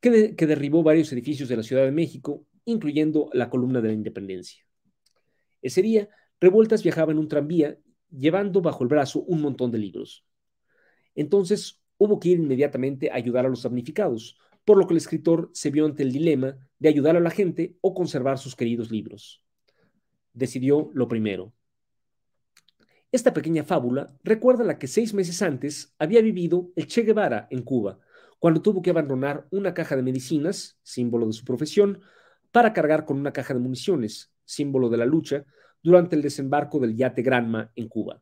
[0.00, 3.94] que, que derribó varios edificios de la Ciudad de México, incluyendo la columna de la
[3.94, 4.64] Independencia.
[5.62, 6.08] Ese día,
[6.40, 7.78] Revueltas viajaba en un tranvía
[8.10, 10.24] llevando bajo el brazo un montón de libros.
[11.14, 15.48] Entonces hubo que ir inmediatamente a ayudar a los damnificados, por lo que el escritor
[15.54, 19.42] se vio ante el dilema de ayudar a la gente o conservar sus queridos libros.
[20.34, 21.54] Decidió lo primero.
[23.10, 27.62] Esta pequeña fábula recuerda la que seis meses antes había vivido el Che Guevara en
[27.62, 27.98] Cuba,
[28.38, 32.02] cuando tuvo que abandonar una caja de medicinas, símbolo de su profesión,
[32.52, 35.46] para cargar con una caja de municiones, símbolo de la lucha,
[35.82, 38.20] durante el desembarco del yate Granma en Cuba.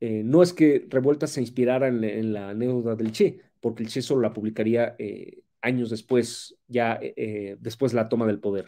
[0.00, 4.00] Eh, no es que Revueltas se inspirara en, la anécdota del Che, porque el Che
[4.16, 8.66] la publicaría eh, años después, ya eh, después de la toma del poder.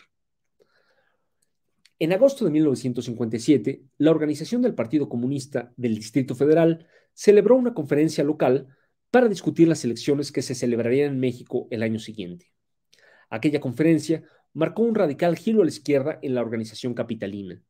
[2.01, 8.23] En agosto de 1957, la organización del Partido Comunista del Distrito Federal celebró una conferencia
[8.23, 8.69] local
[9.11, 12.53] para discutir las elecciones que se celebrarían en México el año siguiente.
[13.31, 14.23] Aquella conferencia
[14.53, 17.61] marcó un radical giro a la izquierda en la organización capitalina.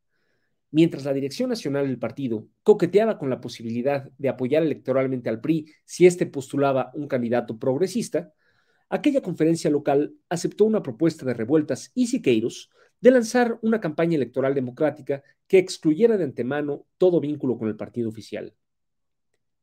[0.71, 5.73] Mientras la dirección nacional del partido coqueteaba con la posibilidad de apoyar electoralmente al PRI
[5.85, 8.33] si éste postulaba un candidato progresista,
[8.91, 14.55] aquella conferencia local aceptó una propuesta de revueltas y Siqueiros de lanzar una campaña electoral
[14.55, 18.55] democrática que excluyera de antemano todo vínculo con el partido oficial.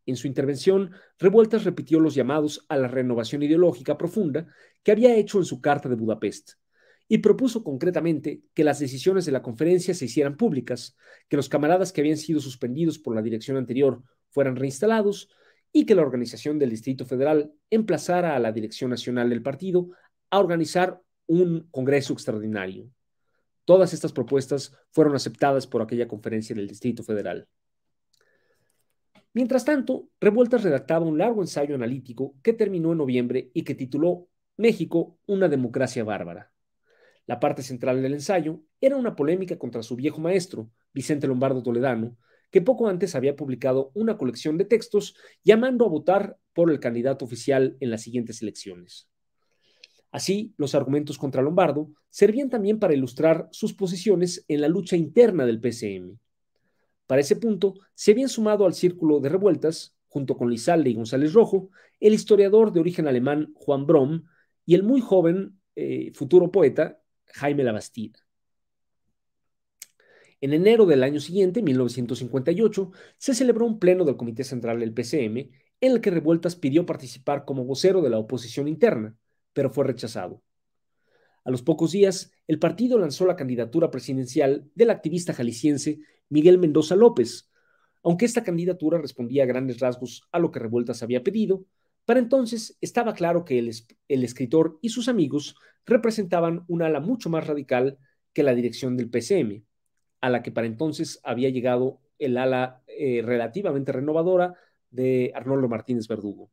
[0.08, 4.48] En su intervención, Revueltas repitió los llamados a la renovación ideológica profunda
[4.84, 6.54] que había hecho en su Carta de Budapest,
[7.08, 10.98] y propuso concretamente que las decisiones de la conferencia se hicieran públicas,
[11.30, 15.30] que los camaradas que habían sido suspendidos por la dirección anterior fueran reinstalados
[15.72, 19.90] y que la organización del Distrito Federal emplazara a la dirección nacional del partido
[20.30, 22.90] a organizar un Congreso extraordinario.
[23.66, 27.48] Todas estas propuestas fueron aceptadas por aquella conferencia del Distrito Federal.
[29.34, 34.30] Mientras tanto, Revueltas redactaba un largo ensayo analítico que terminó en noviembre y que tituló
[34.56, 36.55] México, una democracia bárbara.
[37.28, 42.18] La parte central del ensayo era una polémica contra su viejo maestro, Vicente Lombardo Toledano,
[42.52, 47.26] que poco antes había publicado una colección de textos llamando a votar por el candidato
[47.26, 49.10] oficial en las siguientes elecciones.
[50.12, 55.46] Así, los argumentos contra Lombardo servían también para ilustrar sus posiciones en la lucha interna
[55.46, 56.18] del PCM.
[57.08, 61.34] Para ese punto, se habían sumado al círculo de revueltas, junto con Lizalde y González
[61.34, 64.24] Rojo, el historiador de origen alemán Juan Brom
[64.66, 67.02] y el muy joven eh, futuro poeta
[67.36, 68.20] Jaime Labastida.
[70.40, 75.50] En enero del año siguiente, 1958, se celebró un pleno del Comité Central del PCM
[75.82, 79.18] en el que Revueltas pidió participar como vocero de la oposición interna,
[79.54, 80.42] pero fue rechazado.
[81.44, 86.96] A los pocos días, el partido lanzó la candidatura presidencial del activista jalisciense Miguel Mendoza
[86.96, 87.52] López.
[88.02, 91.66] Aunque esta candidatura respondía a grandes rasgos a lo que Revueltas había pedido,
[92.06, 97.48] para entonces estaba claro que el, escritor y sus amigos representaban un ala mucho más
[97.48, 97.98] radical
[98.34, 99.64] que la dirección del PCM,
[100.22, 104.54] a la que para entonces había llegado el ala eh, relativamente renovadora
[104.90, 106.52] de Arnoldo Martínez Verdugo.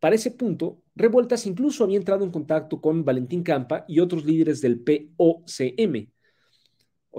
[0.00, 4.60] Para ese punto, Revueltas incluso había entrado en contacto con Valentín Campa y otros líderes
[4.60, 6.08] del POCM,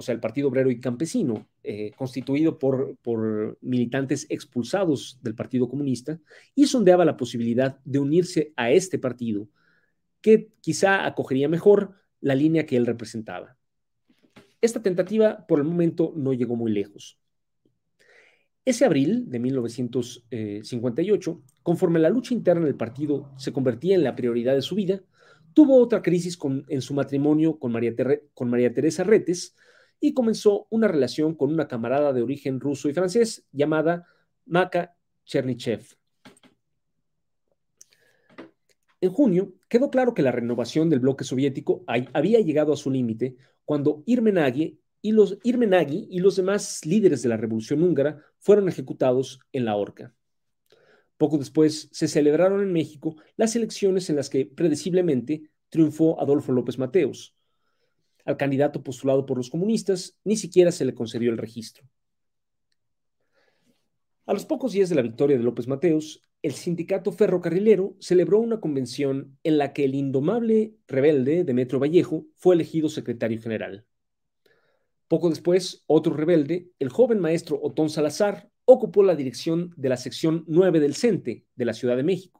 [0.00, 5.68] o sea, el Partido Obrero y Campesino, eh, constituido por, por militantes expulsados del Partido
[5.68, 6.18] Comunista,
[6.54, 9.46] y sondeaba la posibilidad de unirse a este partido,
[10.22, 13.58] que quizá acogería mejor la línea que él representaba.
[14.62, 17.18] Esta tentativa por el momento no llegó muy lejos.
[18.64, 24.54] Ese abril de 1958, conforme la lucha interna del partido se convertía en la prioridad
[24.54, 25.02] de su vida,
[25.52, 27.92] tuvo otra crisis en su matrimonio con María,
[28.32, 29.54] con María Teresa Retes
[30.00, 34.06] y comenzó una relación con una camarada de origen ruso y francés llamada
[34.46, 35.84] Maka Chernichev.
[39.02, 43.36] En junio, quedó claro que la renovación del bloque soviético había llegado a su límite
[43.64, 49.64] cuando Irmenagi y los, y los demás líderes de la revolución húngara fueron ejecutados en
[49.64, 50.14] la horca.
[51.16, 56.78] Poco después se celebraron en México las elecciones en las que predeciblemente triunfó Adolfo López
[56.78, 57.34] Mateos.
[58.30, 61.84] Al candidato postulado por los comunistas ni siquiera se le concedió el registro.
[64.24, 68.60] A los pocos días de la victoria de López Mateos, el sindicato ferrocarrilero celebró una
[68.60, 73.84] convención en la que el indomable rebelde Demetrio Vallejo fue elegido secretario general.
[75.08, 80.44] Poco después, otro rebelde, el joven maestro Otón Salazar, ocupó la dirección de la sección
[80.46, 82.39] 9 del CENTE de la Ciudad de México.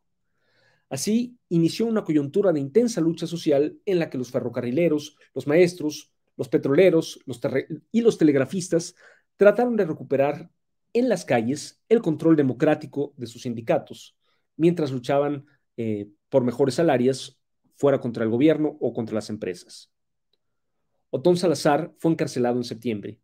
[0.90, 6.12] Así inició una coyuntura de intensa lucha social en la que los ferrocarrileros, los maestros,
[6.36, 7.20] los petroleros
[7.92, 8.96] y los telegrafistas
[9.36, 10.50] trataron de recuperar
[10.92, 14.16] en las calles el control democrático de sus sindicatos,
[14.56, 17.40] mientras luchaban eh, por mejores salarios,
[17.76, 19.90] fuera contra el gobierno o contra las empresas.
[21.10, 23.20] Otón Salazar fue encarcelado en septiembre.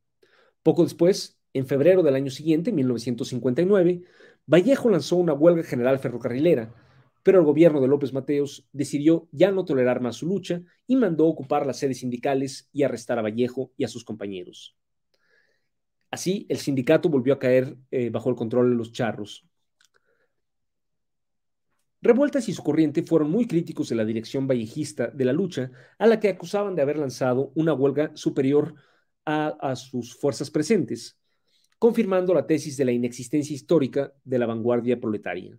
[0.62, 4.02] Poco después, en febrero del año siguiente, 1959,
[4.46, 6.74] Vallejo lanzó una huelga general ferrocarrilera,
[7.26, 11.26] pero el gobierno de López Mateos decidió ya no tolerar más su lucha y mandó
[11.26, 14.76] ocupar las sedes sindicales y arrestar a Vallejo y a sus compañeros.
[16.08, 19.44] Así, el sindicato volvió a caer eh, bajo el control de los charros.
[22.00, 26.06] Revueltas y su corriente fueron muy críticos de la dirección vallejista de la lucha, a
[26.06, 28.76] la que acusaban de haber lanzado una huelga superior
[29.24, 31.18] a, a sus fuerzas presentes,
[31.80, 35.58] confirmando la tesis de la inexistencia histórica de la vanguardia proletaria.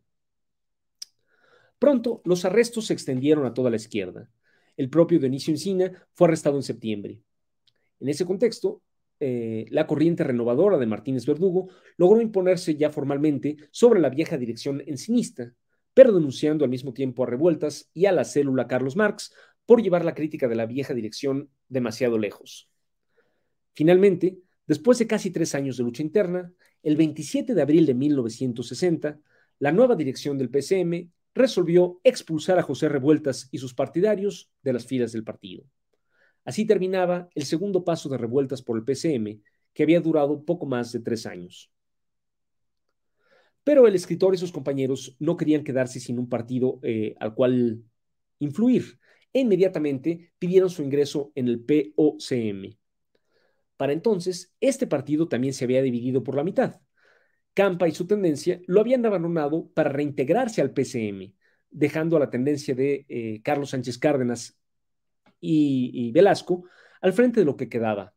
[1.79, 4.29] Pronto, los arrestos se extendieron a toda la izquierda.
[4.75, 7.21] El propio Dionisio Encina fue arrestado en septiembre.
[7.99, 8.81] En ese contexto,
[9.19, 14.83] eh, la corriente renovadora de Martínez Verdugo logró imponerse ya formalmente sobre la vieja dirección
[14.85, 15.53] encinista,
[15.93, 19.33] pero denunciando al mismo tiempo a Revueltas y a la célula Carlos Marx
[19.65, 22.69] por llevar la crítica de la vieja dirección demasiado lejos.
[23.73, 24.37] Finalmente,
[24.67, 26.51] después de casi tres años de lucha interna,
[26.83, 29.19] el 27 de abril de 1960,
[29.59, 34.85] la nueva dirección del PCM resolvió expulsar a José Revueltas y sus partidarios de las
[34.85, 35.63] filas del partido.
[36.43, 39.41] Así terminaba el segundo paso de revueltas por el PCM,
[39.73, 41.71] que había durado poco más de tres años.
[43.63, 47.83] Pero el escritor y sus compañeros no querían quedarse sin un partido eh, al cual
[48.39, 48.97] influir
[49.33, 52.77] e inmediatamente pidieron su ingreso en el POCM.
[53.75, 56.79] Para entonces, este partido también se había dividido por la mitad.
[57.57, 61.33] Campa y su tendencia lo habían abandonado para reintegrarse al PCM,
[61.71, 64.59] dejando a la tendencia de eh, Carlos Sánchez Cárdenas
[65.41, 66.65] y, Velasco
[67.01, 68.13] al frente de lo que quedaba.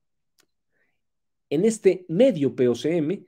[1.49, 3.25] En este medio POCM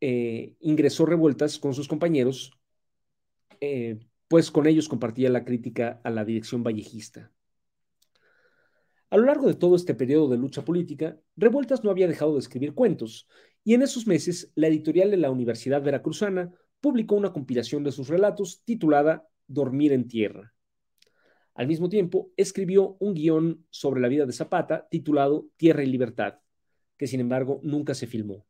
[0.00, 2.56] eh, ingresó Revueltas con sus compañeros,
[3.60, 7.32] eh, pues con ellos compartía la crítica a la dirección vallejista.
[9.10, 12.40] A lo largo de todo este periodo de lucha política, Revueltas no había dejado de
[12.40, 13.26] escribir cuentos,
[13.64, 18.08] y en esos meses la editorial de la Universidad Veracruzana publicó una compilación de sus
[18.08, 20.54] relatos titulada Dormir en Tierra.
[21.54, 26.38] Al mismo tiempo, escribió un guion sobre la vida de Zapata titulado Tierra y Libertad,
[26.96, 28.46] que sin embargo nunca se filmó.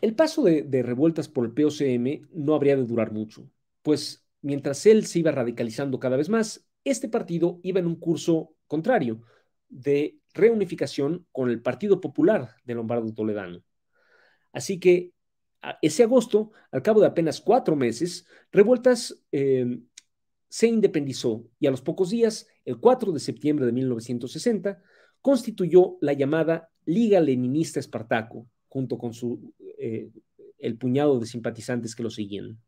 [0.00, 3.50] El paso de, revueltas por el POCM no habría de durar mucho,
[3.82, 8.54] pues mientras él se iba radicalizando cada vez más, este partido iba en un curso
[8.68, 9.22] contrario
[9.68, 13.62] de reunificación con el Partido Popular de Lombardo Toledano.
[14.52, 15.12] Así que
[15.82, 19.80] ese agosto, al cabo de apenas cuatro meses, Revueltas eh,
[20.48, 24.82] se independizó y a los pocos días, el 4 de septiembre de 1960,
[25.20, 30.10] constituyó la llamada Liga Leninista Espartaco, junto con su, eh,
[30.58, 32.58] el puñado de simpatizantes que lo seguían.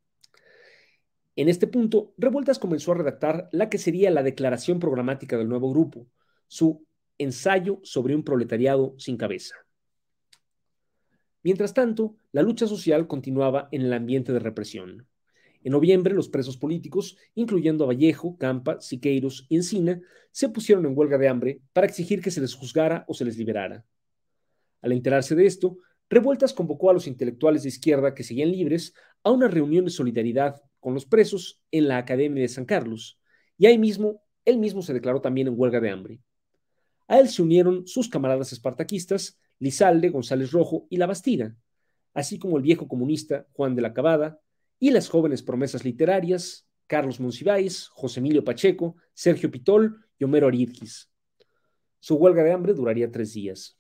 [1.37, 5.71] En este punto, Revueltas comenzó a redactar la que sería la declaración programática del nuevo
[5.71, 6.07] grupo,
[6.49, 6.85] su
[7.21, 9.55] ensayo sobre un proletariado sin cabeza.
[11.43, 15.07] Mientras tanto, la lucha social continuaba en el ambiente de represión.
[15.63, 20.01] En noviembre, los presos políticos, incluyendo a Vallejo, Campa, Siqueiros y Encina,
[20.33, 23.37] se pusieron en huelga de hambre para exigir que se les juzgara o se les
[23.37, 23.85] liberara.
[24.81, 29.31] Al enterarse de esto, Revueltas convocó a los intelectuales de izquierda que seguían libres a
[29.31, 33.21] una reunión de solidaridad con los presos en la Academia de San Carlos,
[33.59, 36.21] y ahí mismo, él mismo se declaró también en huelga de hambre.
[37.11, 41.57] A él se unieron sus camaradas espartaquistas, Lizalde, González Rojo y La Bastida,
[42.15, 44.41] así como el viejo comunista Juan de la Cabada
[44.79, 51.11] y las jóvenes promesas literarias Carlos Monsiváis, José Emilio Pacheco, Sergio Pitol y Homero Aridquis.
[51.99, 53.77] Su huelga de hambre duraría tres días.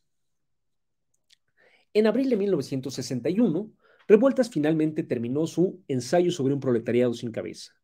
[1.94, 3.72] En abril de 1961,
[4.08, 7.74] Revueltas finalmente terminó su ensayo sobre un proletariado sin cabeza.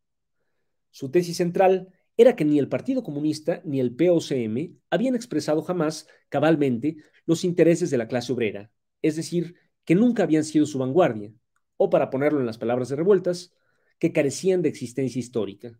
[0.91, 6.07] Su tesis central era que ni el Partido Comunista ni el POCM habían expresado jamás
[6.29, 6.97] cabalmente
[7.27, 8.71] los intereses de la clase obrera,
[9.03, 11.33] es decir, que nunca habían sido su vanguardia,
[11.77, 13.55] o para ponerlo en las palabras de Revueltas,
[13.99, 15.79] que carecían de existencia histórica.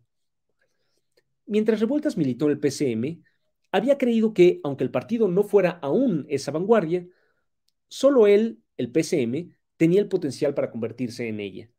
[1.45, 3.23] Mientras Revueltas militó en el PCM,
[3.71, 7.07] había creído que, aunque el partido no fuera aún esa vanguardia,
[7.87, 11.69] Solo él, el PCM, tenía el potencial para convertirse en ella.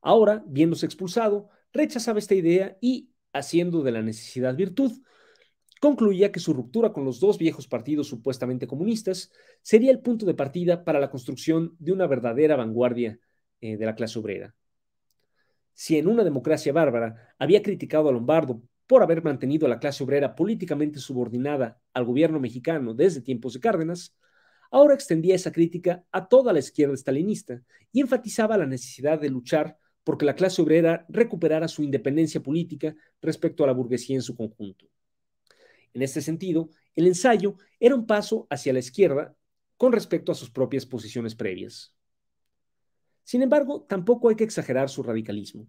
[0.00, 4.92] Ahora, viéndose expulsado, rechazaba esta idea y, haciendo de la necesidad virtud,
[5.80, 9.30] concluía que su ruptura con los dos viejos partidos supuestamente comunistas
[9.60, 13.18] sería el punto de partida para la construcción de una verdadera vanguardia
[13.60, 14.54] eh, de la clase obrera.
[15.74, 20.04] Si en una democracia bárbara había criticado a Lombardo por haber mantenido a la clase
[20.04, 24.16] obrera políticamente subordinada al gobierno mexicano desde tiempos de Cárdenas,
[24.70, 27.62] ahora extendía esa crítica a toda la izquierda estalinista
[27.92, 33.64] y enfatizaba la necesidad de luchar porque la clase obrera recuperara su independencia política respecto
[33.64, 34.86] a la burguesía en su conjunto.
[35.94, 39.34] En este sentido, el ensayo era un paso hacia la izquierda
[39.76, 41.94] con respecto a sus propias posiciones previas.
[43.22, 45.66] Sin embargo, tampoco hay que exagerar su radicalismo.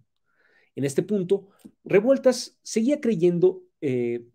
[0.76, 1.48] En este punto,
[1.86, 4.26] Revueltas seguía creyendo eh,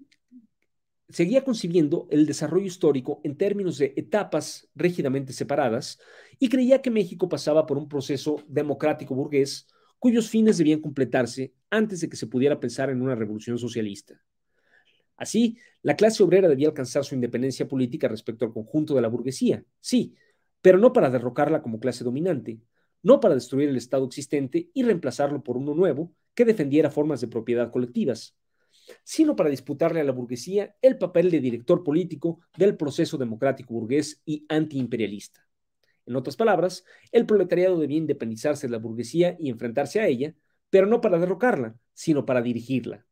[1.11, 5.99] seguía concibiendo el desarrollo histórico en términos de etapas rígidamente separadas
[6.39, 9.67] y creía que México pasaba por un proceso democrático burgués
[10.01, 14.21] cuyos fines debían completarse antes de que se pudiera pensar en una revolución socialista.
[15.17, 19.63] Así, la clase obrera debía alcanzar su independencia política respecto al conjunto de la burguesía,
[19.79, 20.15] sí,
[20.63, 22.59] pero no para derrocarla como clase dominante,
[23.03, 27.29] no para destruir el Estado existente y reemplazarlo por uno nuevo que defendiera formas de
[27.29, 28.35] propiedad colectivas,
[29.05, 34.23] sino para disputarle a la burguesía el papel de director político del proceso democrático burgués
[34.25, 35.47] y antiimperialista.
[36.07, 40.35] En otras palabras, el proletariado debía independizarse de la burguesía y enfrentarse a ella,
[40.71, 43.07] pero no para derrocarla, sino para dirigirla.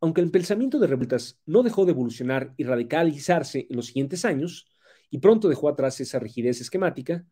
[0.00, 4.68] Aunque el pensamiento de revueltas no dejó de evolucionar y radicalizarse en los siguientes años,
[5.10, 7.24] y pronto dejó atrás esa rigidez esquemática,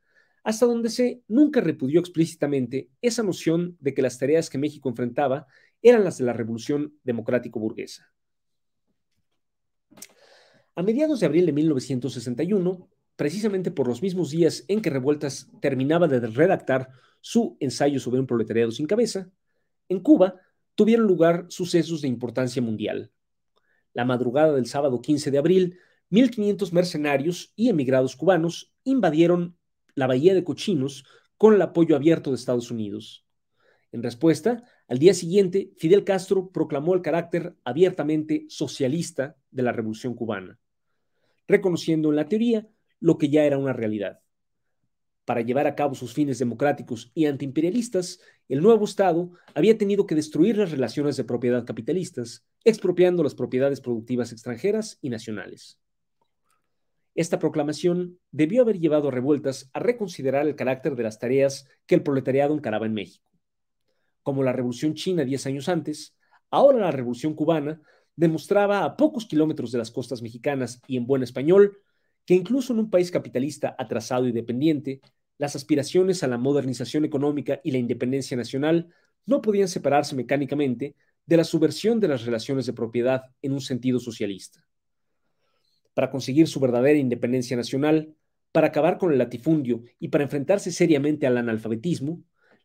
[0.44, 5.46] hasta donde se nunca repudió explícitamente esa noción de que las tareas que México enfrentaba
[5.82, 8.12] eran las de la revolución democrático-burguesa.
[10.74, 16.08] A mediados de abril de 1961, precisamente por los mismos días en que Revueltas terminaba
[16.08, 16.90] de redactar
[17.20, 19.30] su ensayo sobre un proletariado sin cabeza,
[19.88, 20.40] en Cuba
[20.74, 23.12] tuvieron lugar sucesos de importancia mundial.
[23.92, 25.78] La madrugada del sábado 15 de abril,
[26.10, 29.56] 1.500 mercenarios y emigrados cubanos invadieron
[29.94, 31.04] la Bahía de Cochinos
[31.36, 33.26] con el apoyo abierto de Estados Unidos.
[33.92, 40.14] En respuesta, al día siguiente, Fidel Castro proclamó el carácter abiertamente socialista de la Revolución
[40.14, 40.58] cubana,
[41.46, 42.66] reconociendo en la teoría
[43.02, 44.20] lo que ya era una realidad.
[45.26, 50.14] Para llevar a cabo sus fines democráticos y antiimperialistas, el nuevo Estado había tenido que
[50.14, 55.78] destruir las relaciones de propiedad capitalistas, expropiando las propiedades productivas extranjeras y nacionales.
[57.14, 62.02] Esta proclamación debió haber llevado revueltas a reconsiderar el carácter de las tareas que el
[62.02, 63.32] proletariado encaraba en México
[64.22, 66.16] como la Revolución China diez años antes,
[66.50, 67.80] ahora la Revolución Cubana
[68.14, 71.78] demostraba a pocos kilómetros de las costas mexicanas y en buen español
[72.24, 75.00] que incluso en un país capitalista atrasado y dependiente,
[75.38, 78.88] las aspiraciones a la modernización económica y la independencia nacional
[79.26, 80.94] no podían separarse mecánicamente
[81.26, 84.64] de la subversión de las relaciones de propiedad en un sentido socialista.
[85.94, 88.14] Para conseguir su verdadera independencia nacional,
[88.50, 92.22] para acabar con el latifundio y para enfrentarse seriamente al analfabetismo,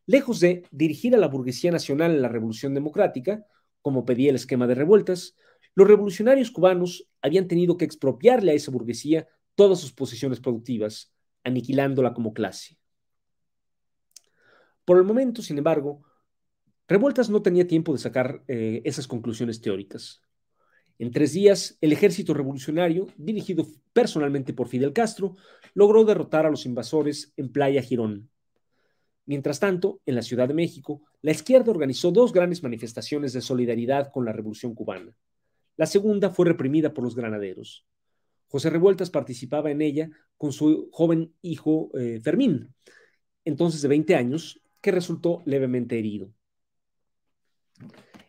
[0.08, 3.44] Lejos de dirigir a la burguesía nacional en la revolución democrática,
[3.82, 5.36] como pedía el esquema de revueltas,
[5.74, 9.28] los revolucionarios cubanos habían tenido que expropiarle a esa burguesía
[9.58, 12.78] todas sus posiciones productivas, aniquilándola como clase.
[14.84, 16.04] Por el momento, sin embargo,
[16.86, 20.22] Revueltas no tenía tiempo de sacar eh, esas conclusiones teóricas.
[21.00, 25.34] En tres días, el ejército revolucionario, dirigido personalmente por Fidel Castro,
[25.74, 28.30] logró derrotar a los invasores en Playa Girón,
[29.28, 34.10] Mientras tanto, en la Ciudad de México, la izquierda organizó dos grandes manifestaciones de solidaridad
[34.10, 35.14] con la Revolución cubana.
[35.76, 37.86] La segunda fue reprimida por los granaderos.
[38.48, 42.74] José Revueltas participaba en ella con su joven hijo eh, Fermín,
[43.44, 46.32] entonces de 20 años, que resultó levemente herido.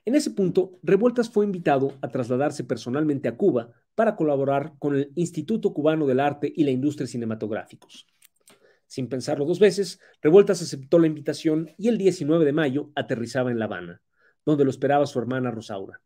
[0.05, 5.11] En ese punto, Revueltas fue invitado a trasladarse personalmente a Cuba para colaborar con el
[5.15, 8.07] Instituto Cubano del Arte y la Industria Cinematográficos.
[8.87, 13.59] Sin pensarlo dos veces, Revueltas aceptó la invitación y el 19 de mayo aterrizaba en
[13.59, 14.01] La Habana,
[14.45, 16.01] donde lo esperaba su hermana Rosaura.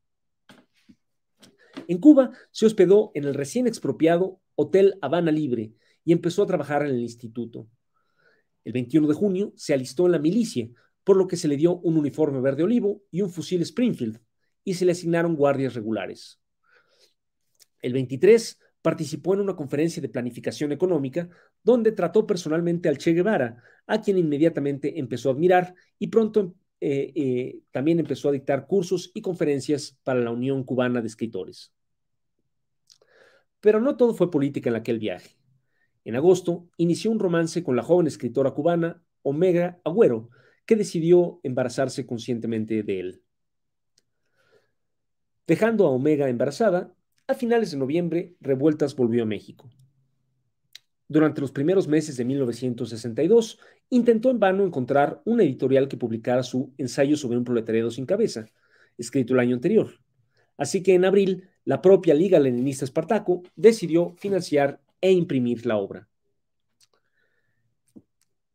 [1.87, 5.73] En Cuba se hospedó en el recién expropiado Hotel Habana Libre
[6.05, 7.67] y empezó a trabajar en el instituto.
[8.63, 10.69] El 21 de junio se alistó en la milicia,
[11.03, 14.19] por lo que se le dio un uniforme verde olivo y un fusil Springfield,
[14.63, 16.39] y se le asignaron guardias regulares.
[17.81, 21.29] El 23 participó en una conferencia de planificación económica
[21.63, 26.55] donde trató personalmente al Che Guevara, a quien inmediatamente empezó a admirar y pronto
[26.85, 31.71] eh, eh, también empezó a dictar cursos y conferencias para la Unión Cubana de Escritores.
[33.61, 35.37] Pero no todo fue política en aquel viaje.
[36.03, 40.29] En agosto inició un romance con la joven escritora cubana Omega Agüero,
[40.65, 43.23] que decidió embarazarse conscientemente de él.
[45.47, 46.93] Dejando a Omega embarazada,
[47.27, 49.69] a finales de noviembre, Revueltas volvió a México.
[51.13, 53.59] Durante los primeros meses de 1962,
[53.91, 58.47] intentó en vano encontrar una editorial que publicara su ensayo sobre un proletariado sin cabeza,
[58.97, 59.91] escrito el año anterior.
[60.57, 66.09] Así que en abril, la propia Liga Leninista Espartaco decidió financiar e imprimir la obra.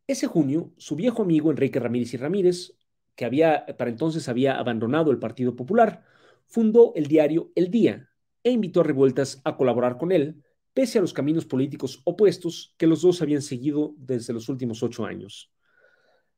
[0.08, 2.76] Ese junio, su viejo amigo Enrique Ramírez y Ramírez,
[3.14, 6.02] que había, para entonces había abandonado el Partido Popular,
[6.44, 8.10] fundó el diario El Día,
[8.42, 10.42] e invitó a Revueltas a colaborar con él,
[10.78, 15.04] pese a los caminos políticos opuestos que los dos habían seguido desde los últimos ocho
[15.04, 15.50] años.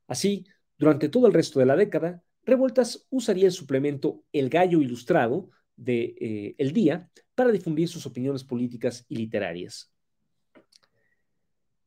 [0.06, 0.46] Así,
[0.78, 6.16] durante todo el resto de la década, Revueltas usaría el suplemento El Gallo Ilustrado de
[6.18, 9.92] eh, El Día para difundir sus opiniones políticas y literarias.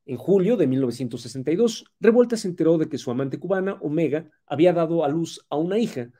[0.06, 5.04] En julio de 1962, Revueltas se enteró de que su amante cubana, Omega, había dado
[5.04, 6.12] a luz a una hija,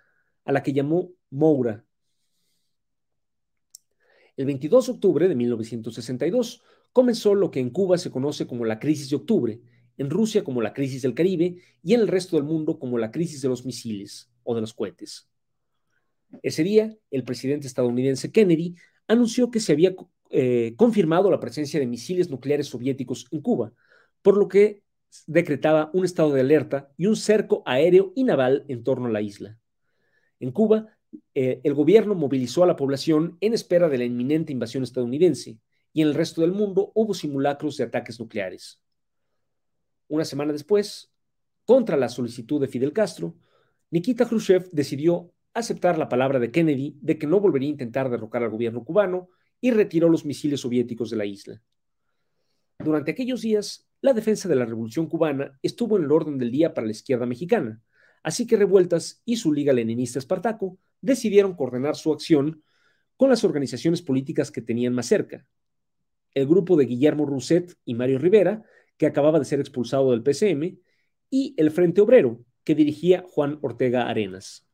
[0.46, 1.86] a la que llamó Moura,
[4.38, 6.62] el 22 de octubre de 1962
[6.92, 9.62] comenzó lo que en Cuba se conoce como la crisis de octubre,
[9.98, 13.12] en Rusia como la crisis del Caribe y en el resto del mundo como la
[13.12, 15.30] crisis de los misiles o de los cohetes.
[16.42, 18.76] Ese día, el presidente estadounidense Kennedy
[19.08, 19.96] anunció que se había
[20.30, 23.72] eh, confirmado la presencia de misiles nucleares soviéticos en Cuba,
[24.24, 24.82] por lo que
[25.28, 29.22] decretaba un estado de alerta y un cerco aéreo y naval en torno a la
[29.22, 29.60] isla.
[30.40, 30.98] En Cuba
[31.34, 35.58] eh, el gobierno movilizó a la población en espera de la inminente invasión estadounidense
[35.94, 38.82] y en el resto del mundo hubo simulacros de ataques nucleares.
[40.08, 41.12] Una semana después,
[41.66, 43.36] contra la solicitud de Fidel Castro,
[43.92, 48.44] Nikita Khrushchev decidió aceptar la palabra de Kennedy de que no volvería a intentar derrocar
[48.44, 49.30] al gobierno cubano
[49.62, 51.62] y retiró los misiles soviéticos de la isla.
[52.80, 56.74] Durante aquellos días, la defensa de la revolución cubana estuvo en el orden del día
[56.74, 57.82] para la izquierda mexicana,
[58.24, 62.64] así que Revueltas y su Liga Leninista Espartaco decidieron coordinar su acción
[63.18, 65.46] con las organizaciones políticas que tenían más cerca.
[66.34, 68.64] El grupo de Guillermo Rousset y Mario Rivera,
[68.98, 70.80] que acababa de ser expulsado del PCM,
[71.30, 74.68] y el Frente Obrero, que dirigía Juan Ortega Arenas.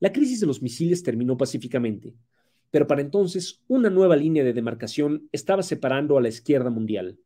[0.00, 2.14] La crisis de los misiles terminó pacíficamente,
[2.72, 7.20] pero para entonces una nueva línea de demarcación estaba separando a la izquierda mundial.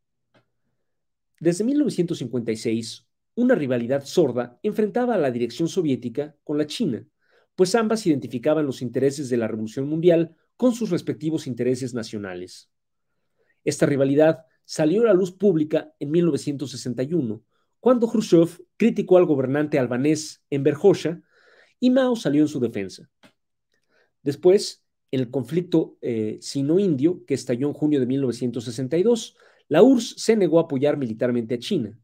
[1.39, 3.06] Desde 1956,
[3.37, 7.05] una rivalidad sorda enfrentaba a la dirección soviética con la China,
[7.55, 12.71] pues ambas identificaban los intereses de la Revolución Mundial con sus respectivos intereses nacionales.
[13.63, 17.43] Esta rivalidad salió a la luz pública en 1961,
[17.79, 21.21] cuando Khrushchev criticó al gobernante albanés Enver Hoxha
[21.79, 23.07] y Mao salió en su defensa.
[24.23, 30.35] Después, en el conflicto eh, sino-indio que estalló en junio de 1962, la URSS se
[30.35, 31.99] negó a apoyar militarmente a China.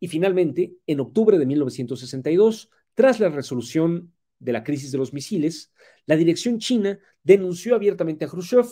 [0.00, 5.72] Y finalmente, en octubre de 1962, tras la resolución de la crisis de los misiles,
[6.06, 8.66] la dirección china denunció abiertamente a Khrushchev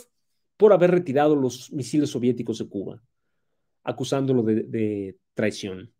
[0.57, 3.03] por haber retirado los misiles soviéticos de Cuba,
[3.85, 5.93] acusándolo de, traición.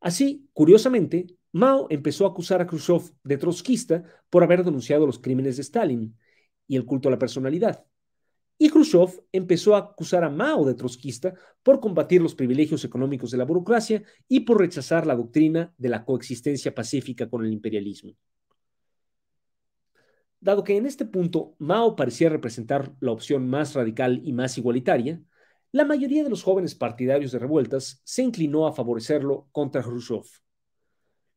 [0.00, 5.56] Así, curiosamente, Mao empezó a acusar a Khrushchev de trotskista por haber denunciado los crímenes
[5.56, 6.16] de Stalin
[6.66, 7.84] y el culto a la personalidad.
[8.56, 13.38] Y Khrushchev empezó a acusar a Mao de trotskista por combatir los privilegios económicos de
[13.38, 18.12] la burocracia y por rechazar la doctrina de la coexistencia pacífica con el imperialismo.
[20.40, 25.20] Dado que en este punto Mao parecía representar la opción más radical y más igualitaria,
[25.72, 30.22] la mayoría de los jóvenes partidarios de revueltas se inclinó a favorecerlo contra Khrushchev.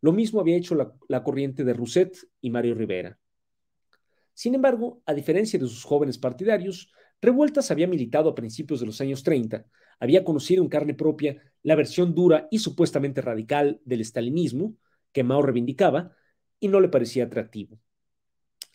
[0.01, 3.18] Lo mismo había hecho la, corriente de Rousset y Mario Rivera.
[4.34, 6.91] Sin embargo, a diferencia de sus jóvenes partidarios,
[7.22, 9.65] Revueltas había militado a principios de los años 30,
[9.99, 14.76] había conocido en carne propia la versión dura y supuestamente radical del estalinismo
[15.11, 16.15] que Mao reivindicaba
[16.59, 17.80] y no le parecía atractivo.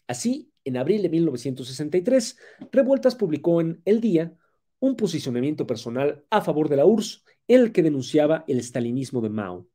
[0.07, 2.39] Así, en abril de 1963,
[2.73, 4.37] Revueltas publicó en El Día
[4.81, 9.31] un posicionamiento personal a favor de la URSS en el que denunciaba el estalinismo de
[9.31, 9.69] Mao.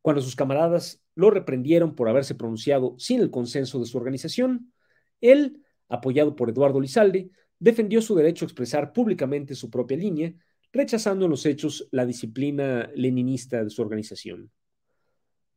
[0.00, 4.72] Cuando sus camaradas lo reprendieron por haberse pronunciado sin el consenso de su organización,
[5.20, 10.34] él, apoyado por Eduardo Lizalde, defendió su derecho a expresar públicamente su propia línea,
[10.72, 14.50] rechazando en los hechos la disciplina leninista de su organización.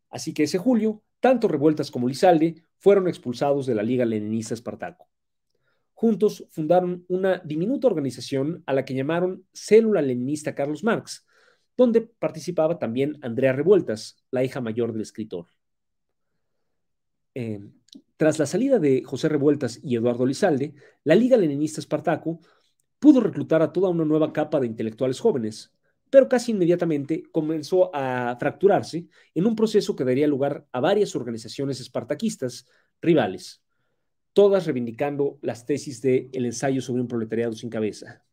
[0.10, 5.10] Así que ese julio, tanto Revueltas como Lizalde fueron expulsados de la Liga Leninista Espartaco.
[5.94, 11.26] Juntos fundaron una diminuta organización a la que llamaron Célula Leninista Carlos Marx,
[11.76, 15.48] donde participaba también Andrea Revueltas, la hija mayor del escritor.
[17.36, 17.60] Eh,
[18.20, 20.74] tras la salida de José Revueltas y Eduardo Lizalde,
[21.06, 22.42] la Liga Leninista Espartaco
[23.00, 25.74] pudo reclutar a toda una nueva capa de intelectuales jóvenes,
[26.10, 31.80] pero casi inmediatamente comenzó a fracturarse en un proceso que daría lugar a varias organizaciones
[31.80, 32.68] espartaquistas
[33.02, 33.64] rivales
[34.34, 38.26] todas reivindicando las tesis de El ensayo sobre un proletariado sin cabeza.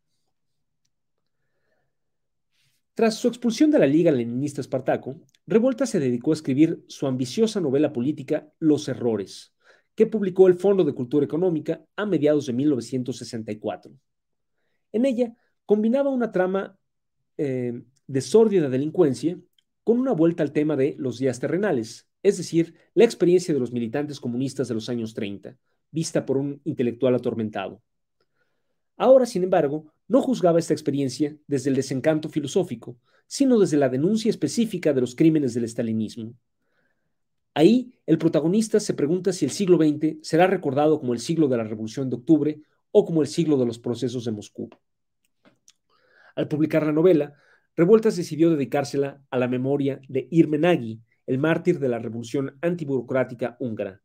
[2.95, 7.61] Tras su expulsión de la Liga Leninista Espartaco, Revuelta se dedicó a escribir su ambiciosa
[7.61, 9.56] novela política Los Errores,
[9.97, 13.92] que publicó el Fondo de Cultura Económica a mediados de 1964.
[14.92, 15.34] En ella
[15.64, 16.78] combinaba una trama
[17.38, 19.38] eh, de sórdida delincuencia
[19.82, 23.72] con una vuelta al tema de los días terrenales, es decir, la experiencia de los
[23.72, 25.57] militantes comunistas de los años 30,
[25.90, 27.80] vista por un intelectual atormentado.
[28.97, 34.30] Ahora, sin embargo, no juzgaba esta experiencia desde el desencanto filosófico, sino desde la denuncia
[34.30, 36.34] específica de los crímenes del estalinismo.
[37.57, 41.57] Ahí, el protagonista se pregunta si el siglo XX será recordado como el siglo de
[41.57, 44.69] la Revolución de Octubre o como el siglo de los procesos de Moscú.
[46.35, 47.33] Al publicar la novela,
[47.75, 53.57] Revueltas decidió dedicársela a la memoria de Irme Nagy, el mártir de la revolución antiburocrática
[53.59, 54.03] húngara.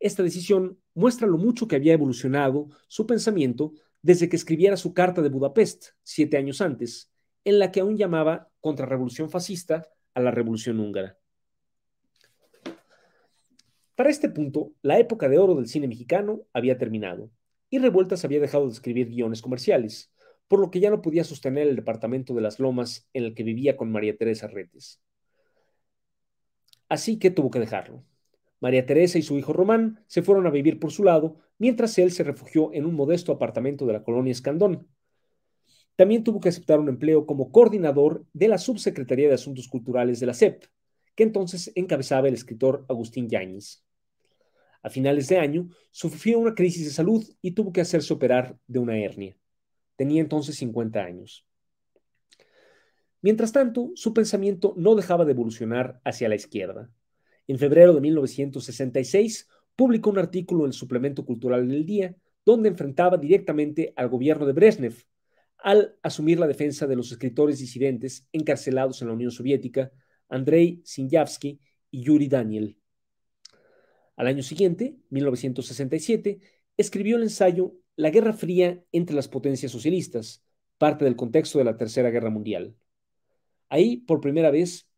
[0.00, 5.20] Esta decisión muestra lo mucho que había evolucionado su pensamiento desde que escribiera su carta
[5.20, 7.12] de Budapest siete años antes,
[7.44, 11.18] en la que aún llamaba contrarrevolución fascista a la revolución húngara.
[13.98, 17.32] Para este punto, la época de oro del cine mexicano había terminado
[17.68, 20.12] y Revueltas había dejado de escribir guiones comerciales,
[20.46, 23.42] por lo que ya no podía sostener el departamento de las lomas en el que
[23.42, 25.02] vivía con María Teresa Retes.
[26.88, 28.04] Así que tuvo que dejarlo.
[28.60, 32.12] María Teresa y su hijo Román se fueron a vivir por su lado, mientras él
[32.12, 34.86] se refugió en un modesto apartamento de la colonia Escandón.
[35.96, 40.26] También tuvo que aceptar un empleo como coordinador de la Subsecretaría de Asuntos Culturales de
[40.26, 40.66] la SEP,
[41.16, 43.87] que entonces encabezaba el escritor Agustín Yáñez.
[44.82, 48.78] A finales de año, sufrió una crisis de salud y tuvo que hacerse operar de
[48.78, 49.36] una hernia.
[49.96, 51.44] Tenía entonces 50 años.
[53.20, 56.90] Mientras tanto, su pensamiento no dejaba de evolucionar hacia la izquierda.
[57.48, 62.14] En febrero de 1966 publicó un artículo en el suplemento cultural del día
[62.44, 65.04] donde enfrentaba directamente al gobierno de Brezhnev
[65.58, 69.90] al asumir la defensa de los escritores disidentes encarcelados en la Unión Soviética,
[70.28, 71.60] Andrei Sinyavsky
[71.90, 72.78] y Yuri Daniel.
[74.18, 76.40] Al año siguiente, 1967,
[76.76, 80.44] escribió el ensayo La Guerra Fría entre las potencias socialistas,
[80.76, 82.74] parte del contexto de la Tercera Guerra Mundial.
[83.68, 84.90] Ahí, por primera vez,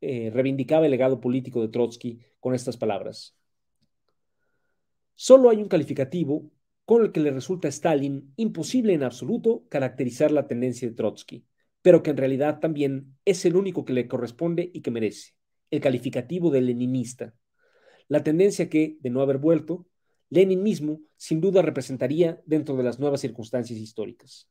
[0.00, 3.36] eh, reivindicaba el legado político de Trotsky con estas palabras.
[5.16, 6.48] Solo hay un calificativo
[6.84, 11.44] con el que le resulta a Stalin imposible en absoluto caracterizar la tendencia de Trotsky,
[11.82, 15.32] pero que en realidad también es el único que le corresponde y que merece,
[15.72, 17.34] el calificativo de leninista.
[18.08, 19.86] La tendencia que, de no haber vuelto,
[20.30, 24.48] Lenin mismo sin duda representaría dentro de las nuevas circunstancias históricas.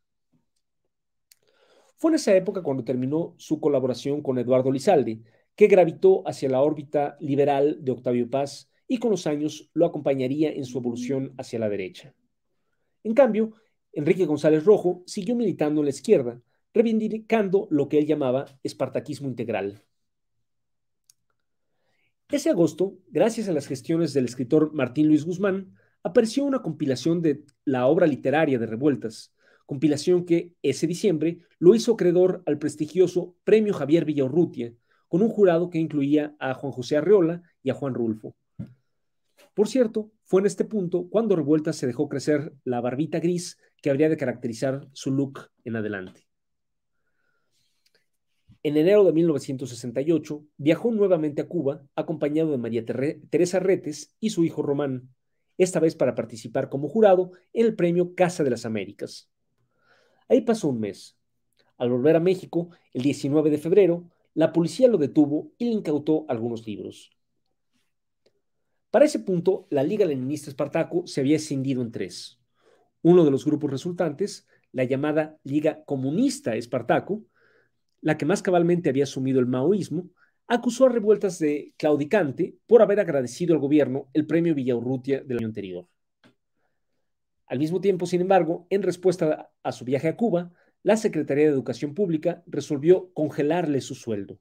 [1.98, 5.22] Fue en esa época cuando terminó su colaboración con Eduardo Lizalde,
[5.56, 10.52] que gravitó hacia la órbita liberal de Octavio Paz y con los años lo acompañaría
[10.52, 12.14] en su evolución hacia la derecha.
[13.04, 13.54] En cambio,
[13.94, 16.42] Enrique González Rojo siguió militando en la izquierda,
[16.74, 19.84] reivindicando lo que él llamaba espartaquismo integral.
[22.32, 27.44] Ese agosto, gracias a las gestiones del escritor Martín Luis Guzmán, apareció una compilación de
[27.66, 29.34] la obra literaria de Revueltas,
[29.66, 34.74] compilación que ese diciembre lo hizo acreedor al prestigioso Premio Javier Villaurrutia,
[35.10, 38.34] con un jurado que incluía a Juan José Arreola y a Juan Rulfo.
[39.54, 43.90] Por cierto, Fue en este punto cuando Revueltas se dejó crecer la barbita gris que
[43.90, 46.31] habría de caracterizar su look en adelante.
[48.64, 54.44] En enero de 1968 viajó nuevamente a Cuba acompañado de María Teresa Retes y su
[54.44, 55.10] hijo Román,
[55.58, 59.32] esta vez para participar como jurado en el premio Casa de las Américas.
[60.30, 61.18] Ahí pasó un mes.
[61.78, 66.26] Al volver a México, el 19 de febrero, la policía lo detuvo y le incautó
[66.30, 67.10] algunos libros.
[68.92, 72.40] Para ese punto, la Liga Leninista Espartaco se había escindido en tres.
[73.02, 77.24] Uno de los grupos resultantes, la llamada Liga Comunista Espartaco,
[78.02, 80.10] la que más cabalmente había asumido el maoísmo,
[80.48, 85.48] acusó a revueltas de claudicante por haber agradecido al gobierno el premio Villaurrutia del año
[85.48, 85.88] anterior.
[87.46, 90.52] Al mismo tiempo, sin embargo, en respuesta a su viaje a Cuba,
[90.84, 94.40] la Secretaría de Educación Pública resolvió congelarle su sueldo.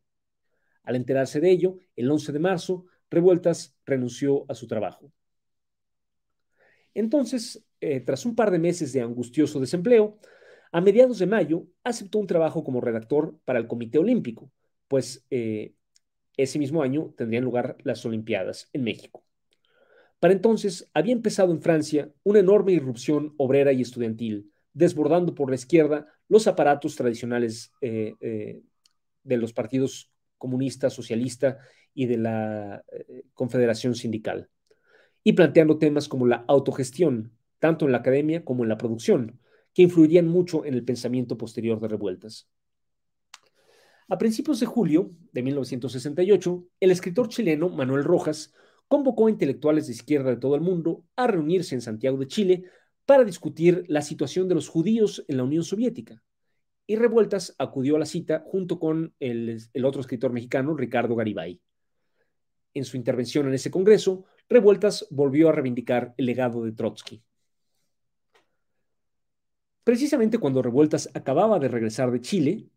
[0.83, 5.13] Al enterarse de ello, el 11 de marzo, Revueltas renunció a su trabajo.
[6.95, 10.19] Entonces, eh, tras un par de meses de angustioso desempleo,
[10.73, 14.51] a mediados de mayo, aceptó un trabajo como redactor para el Comité Olímpico,
[14.89, 15.75] pues eh,
[16.37, 19.25] ese mismo año tendrían lugar las Olimpiadas en México.
[20.21, 25.57] Para entonces había empezado en Francia una enorme irrupción obrera y estudiantil, desbordando por la
[25.57, 28.63] izquierda los aparatos tradicionales eh, eh,
[29.25, 31.59] de los partidos comunista, socialista
[31.93, 32.85] y de la
[33.35, 34.49] Confederación Sindical,
[35.23, 39.41] y planteando temas como la autogestión, tanto en la academia como en la producción,
[39.83, 42.49] influirían mucho en el pensamiento posterior de revueltas.
[44.09, 48.53] A principios de julio de 1968, el escritor chileno Manuel Rojas
[48.89, 52.65] convocó a intelectuales de izquierda de todo el mundo a reunirse en Santiago de Chile
[53.07, 56.23] para discutir la situación de los judíos en la Unión Soviética.
[56.89, 61.61] Y Revueltas acudió a la cita junto con el, el otro escritor mexicano, Ricardo Garibay.
[62.75, 67.23] En su intervención en ese congreso, Revueltas volvió a reivindicar el legado de Trotsky.
[69.91, 72.69] Precisamente cuando Revueltas acababa de regresar de Chile,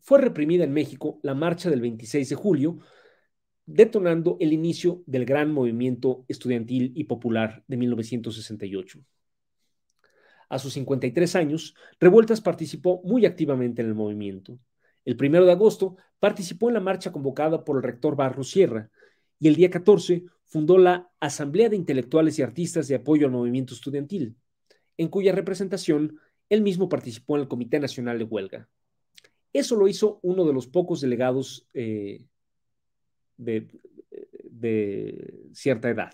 [0.00, 2.78] fue reprimida en México la marcha del 26 de julio,
[3.64, 8.98] detonando el inicio del gran movimiento estudiantil y popular de 1968.
[10.48, 14.58] A sus 53 años, Revueltas participó muy activamente en el movimiento.
[15.04, 18.90] El 1 de agosto participó en la marcha convocada por el rector Barros Sierra
[19.38, 23.74] y el día 14 fundó la Asamblea de Intelectuales y Artistas de Apoyo al Movimiento
[23.74, 24.34] Estudiantil,
[24.96, 26.18] en cuya representación
[26.48, 28.68] él mismo participó en el Comité Nacional de Huelga.
[29.52, 32.24] Eso lo hizo uno de los pocos delegados eh,
[33.36, 33.68] de,
[35.52, 36.12] cierta edad.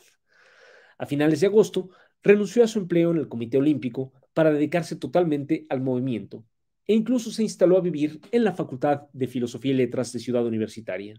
[0.98, 1.90] A finales de agosto,
[2.22, 6.44] renunció a su empleo en el Comité Olímpico para dedicarse totalmente al movimiento
[6.86, 10.46] e incluso se instaló a vivir en la Facultad de Filosofía y Letras de Ciudad
[10.46, 11.18] Universitaria.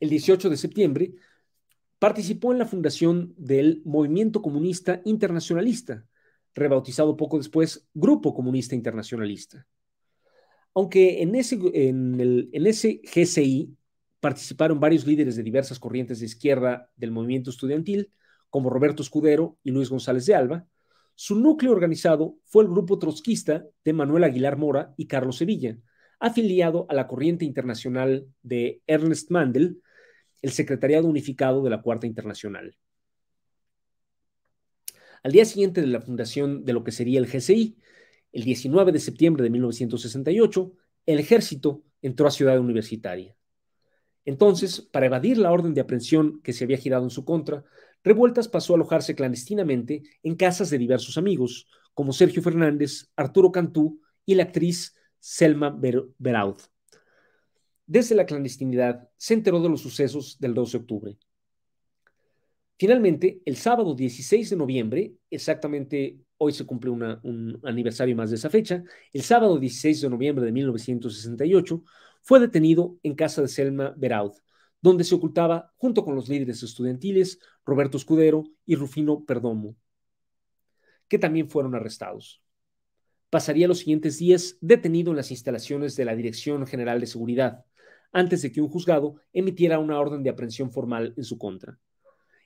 [0.00, 1.14] El 18 de septiembre
[1.98, 6.06] participó en la fundación del Movimiento Comunista Internacionalista,
[6.58, 9.66] rebautizado poco después Grupo Comunista Internacionalista.
[10.74, 13.76] Aunque en ese, en, el, en ese GCI
[14.20, 18.12] participaron varios líderes de diversas corrientes de izquierda del movimiento estudiantil,
[18.50, 20.66] como Roberto Escudero y Luis González de Alba,
[21.14, 25.76] su núcleo organizado fue el grupo trotskista de Manuel Aguilar Mora y Carlos Sevilla,
[26.20, 29.82] afiliado a la corriente internacional de Ernest Mandel,
[30.42, 32.76] el Secretariado Unificado de la Cuarta Internacional.
[35.28, 37.76] Al día siguiente de la fundación de lo que sería el GCI,
[38.32, 40.72] el 19 de septiembre de 1968,
[41.04, 43.36] el ejército entró a Ciudad Universitaria.
[44.24, 47.62] Entonces, para evadir la orden de aprehensión que se había girado en su contra,
[48.02, 54.00] Revueltas pasó a alojarse clandestinamente en casas de diversos amigos, como Sergio Fernández, Arturo Cantú
[54.24, 55.78] y la actriz Selma
[56.16, 56.56] Beraud.
[57.84, 61.18] Desde la clandestinidad se enteró de los sucesos del 12 de octubre.
[62.78, 68.50] Finalmente, el sábado 16 de noviembre, exactamente hoy se cumple un aniversario más de esa
[68.50, 71.82] fecha, el sábado 16 de noviembre de 1968,
[72.22, 74.32] fue detenido en casa de Selma Beraud,
[74.80, 79.74] donde se ocultaba junto con los líderes estudiantiles Roberto Escudero y Rufino Perdomo,
[81.08, 82.42] que también fueron arrestados.
[83.28, 87.64] Pasaría los siguientes días detenido en las instalaciones de la Dirección General de Seguridad,
[88.12, 91.76] antes de que un juzgado emitiera una orden de aprehensión formal en su contra.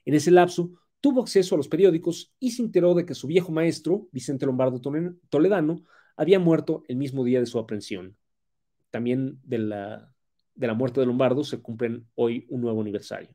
[0.05, 3.53] En ese lapso, tuvo acceso a los periódicos y se enteró de que su viejo
[3.53, 4.81] maestro, Vicente Lombardo
[5.29, 5.85] Toledano,
[6.17, 8.17] había muerto el mismo día de su aprehensión.
[8.91, 10.15] También de la,
[10.55, 13.35] de la muerte de Lombardo se cumplen hoy un nuevo aniversario.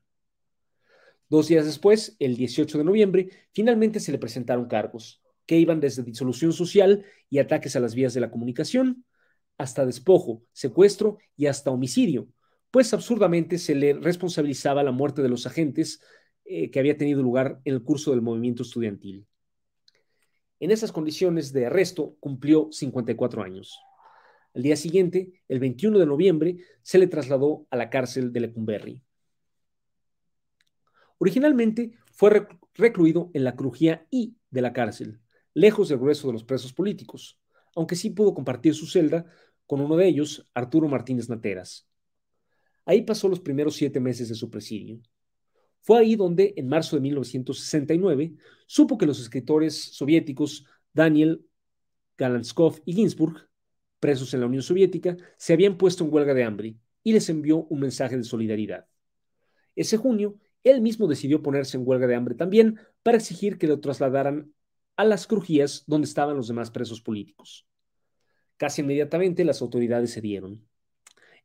[1.29, 6.03] Dos días después, el 18 de noviembre, finalmente se le presentaron cargos que iban desde
[6.03, 9.05] disolución social y ataques a las vías de la comunicación,
[9.57, 12.27] hasta despojo, secuestro y hasta homicidio,
[12.69, 16.01] pues absurdamente se le responsabilizaba la muerte de los agentes
[16.49, 19.27] eh, que había tenido lugar en el curso del movimiento estudiantil.
[20.59, 23.79] En esas condiciones de arresto cumplió 54 años.
[24.55, 29.03] Al día siguiente, el 21 de noviembre, se le trasladó a la cárcel de Lecumberri.
[31.19, 35.19] Originalmente fue recluido en la crujía I de la cárcel,
[35.53, 37.39] lejos del grueso de los presos políticos,
[37.75, 39.25] aunque sí pudo compartir su celda
[39.65, 41.87] con uno de ellos, Arturo Martínez Nateras.
[42.85, 45.01] Ahí pasó los primeros siete meses de su presidio.
[45.87, 48.33] Fue ahí donde, en marzo de 1969,
[48.65, 51.45] supo que los escritores soviéticos Daniel
[52.17, 53.47] Galanskov y Ginsburg,
[53.97, 57.63] presos en la Unión Soviética, se habían puesto en huelga de hambre y les envió
[57.69, 58.85] un mensaje de solidaridad.
[59.77, 63.79] Ese junio, él mismo decidió ponerse en huelga de hambre también para exigir que lo
[63.79, 64.51] trasladaran
[64.97, 67.65] a las crujías donde estaban los demás presos políticos.
[68.57, 70.67] Casi inmediatamente las autoridades cedieron.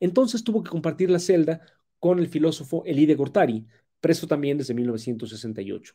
[0.00, 1.60] Entonces tuvo que compartir la celda
[2.00, 3.64] con el filósofo Elide Gortari,
[4.02, 5.94] preso también desde 1968.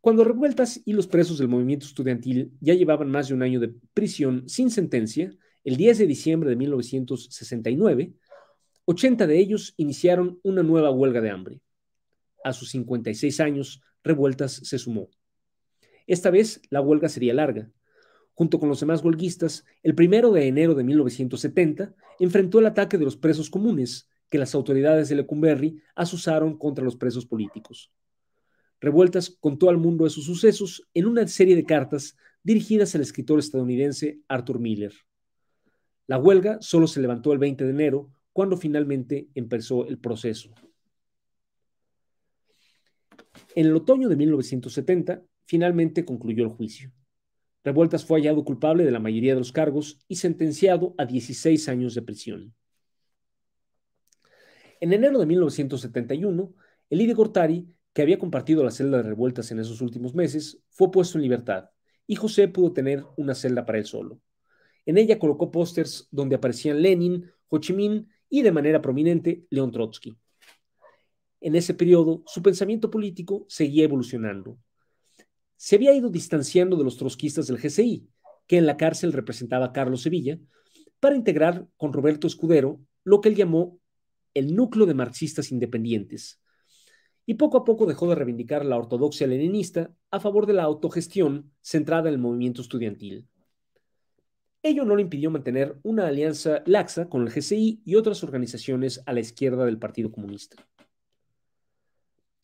[0.00, 3.72] Cuando Revueltas y los presos del movimiento estudiantil ya llevaban más de un año de
[3.94, 5.32] prisión sin sentencia,
[5.64, 8.12] el 10 de diciembre de 1969,
[8.84, 11.60] 80 de ellos iniciaron una nueva huelga de hambre.
[12.44, 15.10] A sus 56 años, Revueltas se sumó.
[16.06, 17.70] Esta vez la huelga sería larga,
[18.34, 23.04] junto con los demás huelguistas, el primero de enero de 1970 enfrentó el ataque de
[23.04, 27.90] los presos comunes que las autoridades de Lecumberri asusaron contra los presos políticos.
[28.80, 34.20] Revueltas contó al mundo esos sucesos en una serie de cartas dirigidas al escritor estadounidense
[34.28, 34.92] Arthur Miller.
[36.06, 40.50] La huelga solo se levantó el 20 de enero, cuando finalmente empezó el proceso.
[43.54, 46.92] En el otoño de 1970, finalmente concluyó el juicio.
[47.64, 51.94] Revueltas fue hallado culpable de la mayoría de los cargos y sentenciado a 16 años
[51.94, 52.54] de prisión.
[54.80, 56.54] En enero de 1971,
[56.90, 61.18] Elide Gortari, que había compartido la celda de revueltas en esos últimos meses, fue puesto
[61.18, 61.70] en libertad
[62.06, 64.20] y José pudo tener una celda para él solo.
[64.86, 69.70] En ella colocó pósters donde aparecían Lenin, Ho Chi Minh y de manera prominente León
[69.72, 70.16] Trotsky.
[71.40, 74.58] En ese periodo, su pensamiento político seguía evolucionando
[75.58, 78.08] se había ido distanciando de los trotskistas del GCI,
[78.46, 80.38] que en la cárcel representaba a Carlos Sevilla,
[81.00, 83.77] para integrar con Roberto Escudero lo que él llamó
[84.38, 86.40] el núcleo de marxistas independientes.
[87.26, 91.52] Y poco a poco dejó de reivindicar la ortodoxia leninista a favor de la autogestión
[91.60, 93.28] centrada en el movimiento estudiantil.
[94.62, 99.12] Ello no le impidió mantener una alianza laxa con el GCI y otras organizaciones a
[99.12, 100.66] la izquierda del Partido Comunista.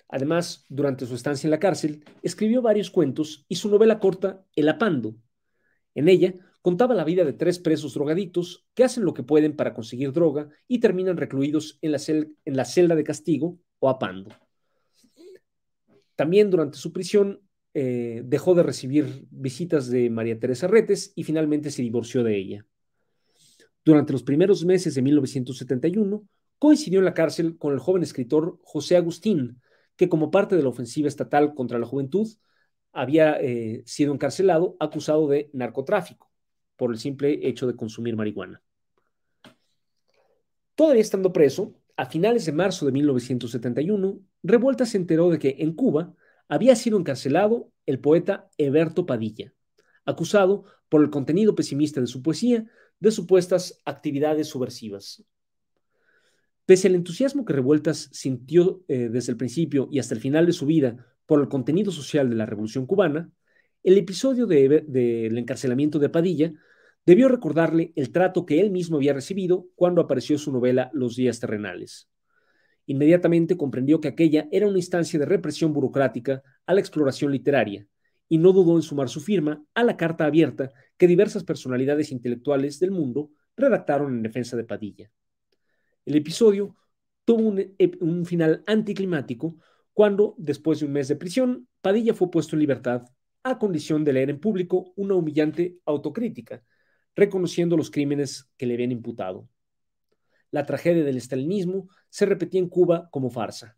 [0.09, 4.68] Además, durante su estancia en la cárcel, escribió varios cuentos y su novela corta El
[4.68, 5.16] Apando.
[5.95, 6.34] En ella
[6.65, 10.49] contaba la vida de tres presos drogaditos que hacen lo que pueden para conseguir droga
[10.67, 14.31] y terminan recluidos en la, en la celda de castigo o apando.
[16.17, 17.43] También durante su prisión
[17.75, 22.67] eh, dejó de recibir visitas de María Teresa Retes y finalmente se divorció de ella.
[23.85, 26.27] Durante los primeros meses de 1971,
[26.59, 29.61] coincidió en la cárcel con el joven escritor José Agustín,
[29.97, 32.27] que como parte de la ofensiva estatal contra la juventud
[32.91, 36.31] había eh, sido encarcelado acusado de narcotráfico
[36.77, 38.62] por el simple hecho de consumir marihuana.
[40.75, 45.75] Todavía estando preso, a finales de marzo de 1971, Revuelta se enteró de que en
[45.75, 46.14] Cuba
[46.49, 49.55] había sido encarcelado el poeta Eberto Padilla,
[50.05, 52.66] acusado por el contenido pesimista de su poesía
[52.99, 55.25] de supuestas actividades subversivas.
[56.66, 60.53] Pese al entusiasmo que Revueltas sintió eh, desde el principio y hasta el final de
[60.53, 63.31] su vida por el contenido social de la Revolución cubana,
[63.85, 66.53] el episodio del encarcelamiento de Padilla
[67.05, 71.39] debió recordarle el trato que él mismo había recibido cuando apareció su novela Los días
[71.39, 72.09] terrenales.
[72.87, 77.87] Inmediatamente comprendió que aquella era una instancia de represión burocrática a la exploración literaria,
[78.26, 82.80] y no dudó en sumar su firma a la carta abierta que diversas personalidades intelectuales
[82.80, 85.11] del mundo redactaron en defensa de Padilla.
[86.07, 86.74] El episodio
[87.26, 87.55] tuvo
[88.01, 89.57] un, final anticlimático
[89.93, 93.05] cuando, después de un mes de prisión, Padilla fue puesto en libertad
[93.45, 96.64] a condición de leer en público una humillante autocrítica,
[97.14, 99.49] reconociendo los crímenes que le habían imputado.
[100.51, 103.76] La tragedia del estalinismo se repetía en Cuba como farsa.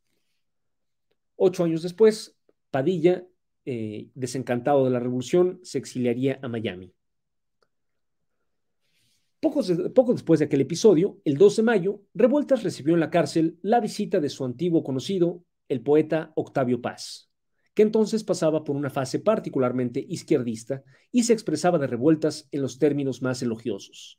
[1.35, 2.39] Ocho años después,
[2.71, 3.27] Padilla,
[3.65, 6.95] eh, desencantado de la revolución, se exiliaría a Miami.
[9.41, 9.63] Poco,
[10.13, 14.19] después de aquel episodio, el 2 de mayo, Revueltas recibió en la cárcel la visita
[14.19, 17.31] de su antiguo conocido, el poeta Octavio Paz,
[17.77, 22.79] que entonces pasaba por una fase particularmente izquierdista y se expresaba de revueltas en los
[22.79, 24.19] términos más elogiosos.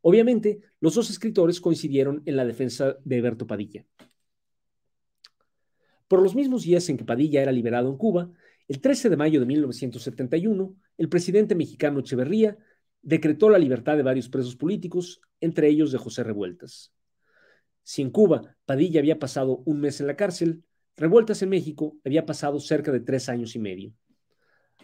[0.00, 3.86] Obviamente, los dos escritores coincidieron en la defensa de Eberto Padilla.
[6.08, 8.32] Por los mismos días en que Padilla era liberado en Cuba,
[8.66, 12.58] el 13 de mayo de 1971, el presidente mexicano Echeverría
[13.00, 16.92] decretó la libertad de varios presos políticos, entre ellos de José Revueltas.
[17.84, 20.64] Si en Cuba Padilla había pasado un mes en la cárcel,
[20.96, 23.92] Revueltas en México había pasado cerca de tres años y medio.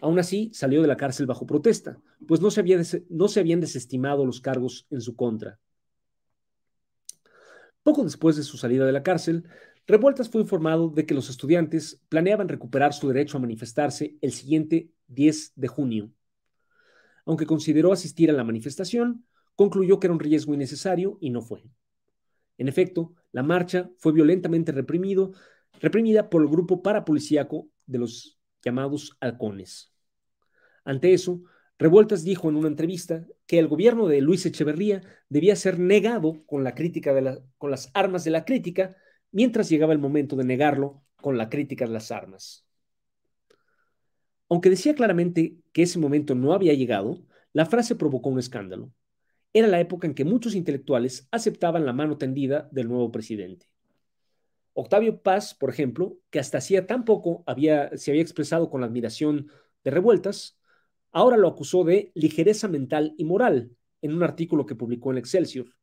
[0.01, 4.87] Aún así, salió de la cárcel bajo protesta, pues no se, habían desestimado los cargos
[4.89, 5.59] en su contra.
[7.83, 9.45] Poco después de su salida de la cárcel,
[9.87, 14.91] Revueltas fue informado de que los estudiantes planeaban recuperar su derecho a manifestarse el siguiente
[15.07, 16.11] 10 de junio.
[17.25, 21.63] Aunque consideró asistir a la manifestación, concluyó que era un riesgo innecesario y no fue.
[22.57, 25.33] En efecto, la marcha fue violentamente reprimido,
[25.79, 29.93] reprimida por el grupo parapolicíaco de los llamados halcones.
[30.83, 31.41] Ante eso,
[31.77, 36.63] Revueltas dijo en una entrevista que el gobierno de Luis Echeverría debía ser negado con,
[36.63, 38.97] la crítica de con las armas de la crítica,
[39.31, 42.65] mientras llegaba el momento de negarlo con la crítica de las armas.
[44.49, 48.91] Aunque decía claramente que ese momento no había llegado, la frase provocó un escándalo.
[49.53, 53.67] Era la época en que muchos intelectuales aceptaban la mano tendida del nuevo presidente.
[54.79, 58.87] Octavio Paz, por ejemplo, que hasta hacía tan poco había, se había expresado con la
[58.87, 59.51] admiración
[59.83, 60.57] de revueltas,
[61.11, 63.71] ahora lo acusó de ligereza mental y moral
[64.01, 65.75] en un artículo que publicó en Excelsior,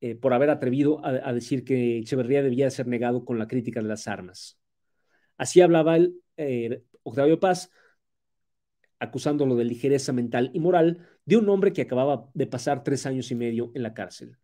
[0.00, 3.88] eh, por haber atrevido a, decir que Echeverría debía ser negado con la crítica de
[3.88, 4.58] las armas.
[5.36, 7.70] Así hablaba el, eh, Octavio Paz,
[8.98, 13.30] acusándolo de ligereza mental y moral de un hombre que acababa de pasar tres años
[13.30, 14.38] y medio en la cárcel.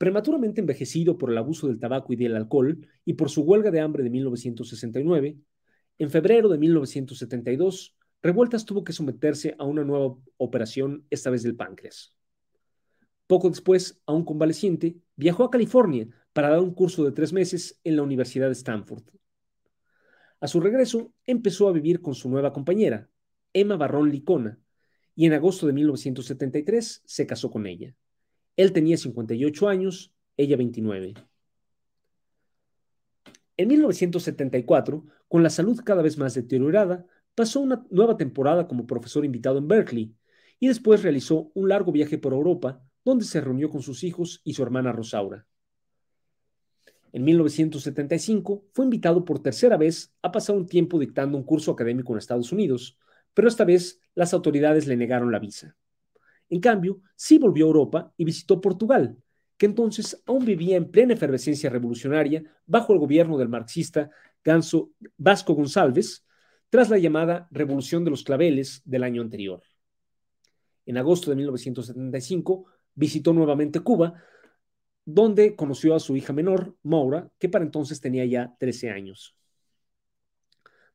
[0.00, 3.80] Prematuramente envejecido por el abuso del tabaco y del alcohol y por su huelga de
[3.80, 5.36] hambre de 1969,
[5.98, 11.54] en febrero de 1972, Revueltas tuvo que someterse a una nueva operación, esta vez del
[11.54, 12.14] páncreas.
[13.26, 17.96] Poco después, aún convaleciente, viajó a California para dar un curso de tres meses en
[17.96, 19.04] la Universidad de Stanford.
[20.40, 23.10] A su regreso, empezó a vivir con su nueva compañera,
[23.52, 24.58] Emma Barrón Licona,
[25.14, 27.94] y en agosto de 1973 se casó con ella.
[28.56, 31.14] Él tenía 58 años, ella 29.
[33.56, 39.24] En 1974, con la salud cada vez más deteriorada, pasó una nueva temporada como profesor
[39.24, 40.14] invitado en Berkeley
[40.58, 44.54] y después realizó un largo viaje por Europa donde se reunió con sus hijos y
[44.54, 45.46] su hermana Rosaura.
[47.12, 52.12] En 1975 fue invitado por tercera vez a pasar un tiempo dictando un curso académico
[52.12, 52.98] en Estados Unidos,
[53.34, 55.76] pero esta vez las autoridades le negaron la visa.
[56.50, 59.16] En cambio, sí volvió a Europa y visitó Portugal,
[59.56, 64.10] que entonces aún vivía en plena efervescencia revolucionaria bajo el gobierno del marxista
[64.44, 66.24] Ganso Vasco González,
[66.70, 69.62] tras la llamada Revolución de los Claveles del año anterior.
[70.86, 74.14] En agosto de 1975 visitó nuevamente Cuba,
[75.04, 79.36] donde conoció a su hija menor, Maura, que para entonces tenía ya 13 años.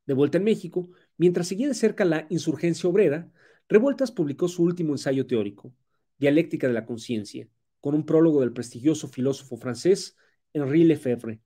[0.05, 3.31] De vuelta en México, mientras seguía de cerca la insurgencia obrera,
[3.67, 5.73] Revueltas publicó su último ensayo teórico,
[6.17, 7.47] Dialéctica de la Conciencia,
[7.81, 10.15] con un prólogo del prestigioso filósofo francés
[10.53, 11.41] Henri Lefebvre.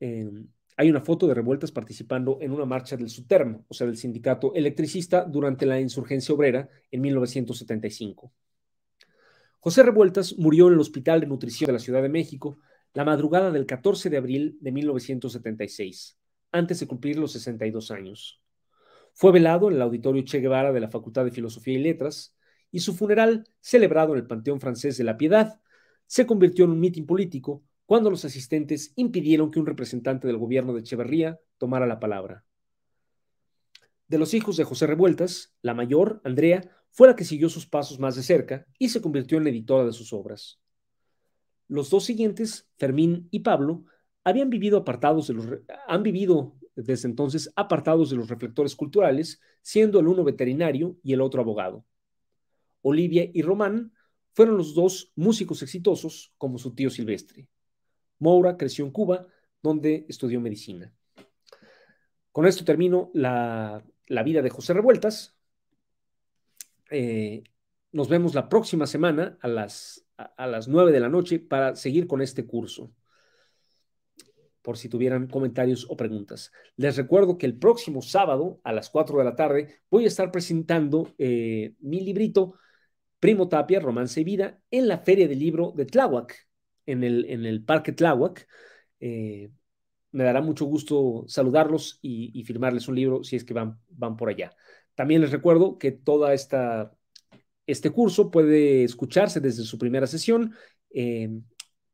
[0.00, 3.96] Em, hay una foto de Revueltas participando en una marcha del SUTERM, o sea, del
[3.96, 8.32] sindicato electricista, durante la insurgencia obrera en 1975.
[9.60, 12.58] José Revueltas murió en el Hospital de Nutrición de la Ciudad de México
[12.94, 16.18] la madrugada del 14 de abril de 1976,
[16.50, 18.39] antes de cumplir los 62 años.
[19.14, 22.36] Fue velado en el Auditorio Che Guevara de la Facultad de Filosofía y Letras
[22.70, 25.60] y su funeral, celebrado en el Panteón Francés de la Piedad,
[26.06, 30.72] se convirtió en un mitin político cuando los asistentes impidieron que un representante del gobierno
[30.72, 32.44] de Echeverría tomara la palabra.
[34.06, 37.98] De los hijos de José Revueltas, la mayor, Andrea, fue la que siguió sus pasos
[37.98, 40.60] más de cerca y se convirtió en editora de sus obras.
[41.68, 43.84] Los dos siguientes, Fermín y Pablo,
[44.24, 45.46] habían vivido apartados de los,
[45.86, 51.20] han vivido desde entonces apartados de los reflectores culturales, siendo el uno veterinario y el
[51.20, 51.84] otro abogado.
[52.82, 53.92] Olivia y Román
[54.32, 57.48] fueron los dos músicos exitosos como su tío Silvestre.
[58.18, 59.26] Moura creció en Cuba,
[59.62, 60.92] donde estudió medicina.
[62.32, 65.36] Con esto termino la, la vida de José Revueltas,
[66.90, 67.44] eh,
[67.92, 72.06] nos vemos la próxima semana a las, a, las 9 de la noche para seguir
[72.06, 72.92] con este curso
[74.62, 76.52] por si tuvieran comentarios o preguntas.
[76.76, 80.30] Les recuerdo que el próximo sábado a las 4 de la tarde voy a estar
[80.30, 82.54] presentando eh, mi librito
[83.18, 86.48] Primo Tapia, Romance y Vida en la Feria del Libro de Tláhuac,
[86.86, 88.46] en el, Parque Tláhuac.
[88.98, 89.50] Eh,
[90.12, 93.78] me dará mucho gusto saludarlos y, firmarles un libro si es que van,
[94.16, 94.52] por allá.
[94.94, 100.54] También les recuerdo que toda este curso puede escucharse desde su primera sesión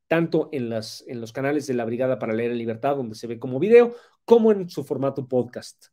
[0.08, 3.26] tanto en, las, en los canales de la Brigada para Leer en Libertad, donde se
[3.26, 3.94] ve como video,
[4.24, 5.86] como en su formato podcast,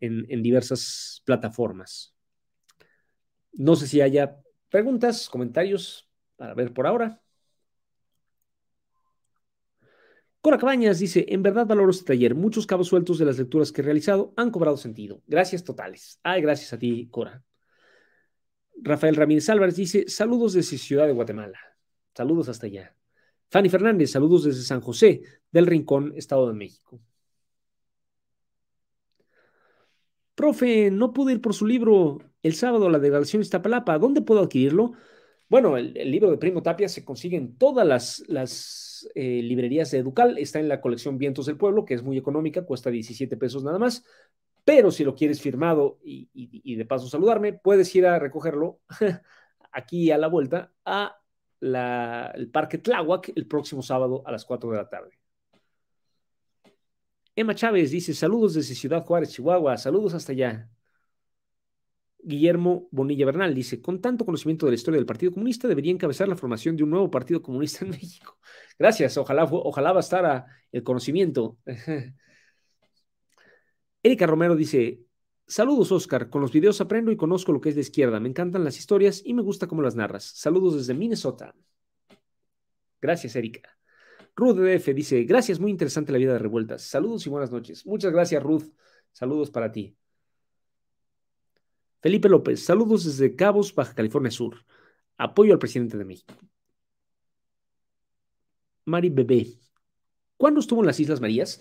[0.00, 2.14] en, en diversas plataformas.
[3.52, 7.20] No sé si haya preguntas, comentarios para ver por ahora.
[10.40, 12.34] Cora Cabañas dice, en verdad valoro este taller.
[12.34, 15.22] Muchos cabos sueltos de las lecturas que he realizado han cobrado sentido.
[15.28, 16.18] Gracias totales.
[16.24, 17.44] Ay, gracias a ti, Cora.
[18.74, 21.60] Rafael Ramírez Álvarez dice, saludos desde Ciudad de Guatemala.
[22.12, 22.96] Saludos hasta allá.
[23.52, 26.98] Fanny Fernández, saludos desde San José, del Rincón, Estado de México.
[30.34, 33.98] Profe, no pude ir por su libro el sábado a la degradación Iztapalapa.
[33.98, 34.92] ¿Dónde puedo adquirirlo?
[35.50, 40.38] Bueno, el, libro de Primo Tapia se consigue en todas las, eh, librerías de Educal.
[40.38, 43.78] Está en la colección Vientos del Pueblo, que es muy económica, cuesta 17 pesos nada
[43.78, 44.02] más.
[44.64, 48.80] Pero si lo quieres firmado y, de paso saludarme, puedes ir a recogerlo
[49.72, 51.21] aquí a la vuelta a
[51.62, 55.18] el Parque Tláhuac el próximo sábado a las 4 de la tarde.
[57.34, 59.76] Emma Chávez dice: Saludos desde Ciudad Juárez, Chihuahua.
[59.76, 60.68] Saludos hasta allá.
[62.24, 66.28] Guillermo Bonilla Bernal dice, con tanto conocimiento de la historia del Partido Comunista, debería encabezar
[66.28, 68.38] la formación de un nuevo Partido Comunista en México.
[68.78, 71.58] Gracias, ojalá, ojalá bastara el conocimiento.
[74.02, 75.00] Erika Romero dice,
[75.52, 78.64] saludos Oscar, con los videos aprendo y conozco lo que es de izquierda, me encantan
[78.64, 80.24] las historias y me gusta cómo las narras.
[80.24, 81.54] Saludos desde Minnesota.
[83.00, 83.76] Gracias, Erika.
[84.34, 86.82] Ruth DF dice, gracias, muy interesante la vida de revueltas.
[86.82, 87.84] Saludos y buenas noches.
[87.84, 88.72] Muchas gracias, Ruth.
[89.12, 89.94] Saludos para ti.
[92.00, 94.64] Felipe López, saludos desde Cabos, Baja California Sur.
[95.18, 96.34] Apoyo al presidente de México.
[98.86, 99.46] Mari Bebé,
[100.38, 101.60] ¿cuándo estuvo en las Islas Marías?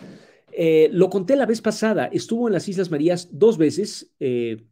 [0.54, 4.66] Eh, lo conté la vez pasada, estuvo en las Islas Marías dos veces, eh,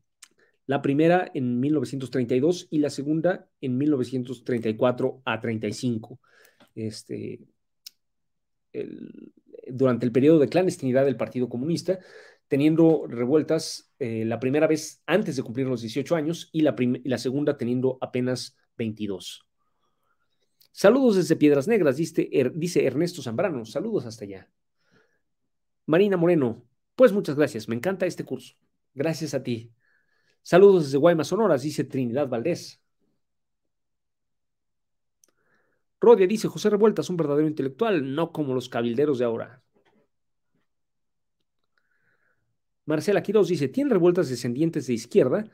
[0.65, 6.19] la primera en 1932 y la segunda en 1934 a 35.
[6.75, 7.39] Este,
[9.67, 11.99] durante el periodo de clandestinidad del Partido Comunista,
[12.49, 17.57] teniendo revueltas eh, la primera vez antes de cumplir los 18 años y la, segunda
[17.57, 19.45] teniendo apenas 22.
[20.71, 23.65] Saludos desde Piedras Negras, dice, er, dice Ernesto Zambrano.
[23.65, 24.49] Saludos hasta allá.
[25.89, 26.63] Marina Moreno,
[26.95, 27.67] pues muchas gracias.
[27.67, 28.53] Me encanta este curso.
[28.93, 29.73] Gracias a ti.
[30.43, 32.79] Saludos desde Guaymas, Sonoras, dice Trinidad Valdés.
[35.99, 39.63] Rodia dice, José Revueltas, un verdadero intelectual, no como los cabilderos de ahora.
[42.85, 45.49] Marcela Quiroz dice, ¿tienen revueltas descendientes de izquierda?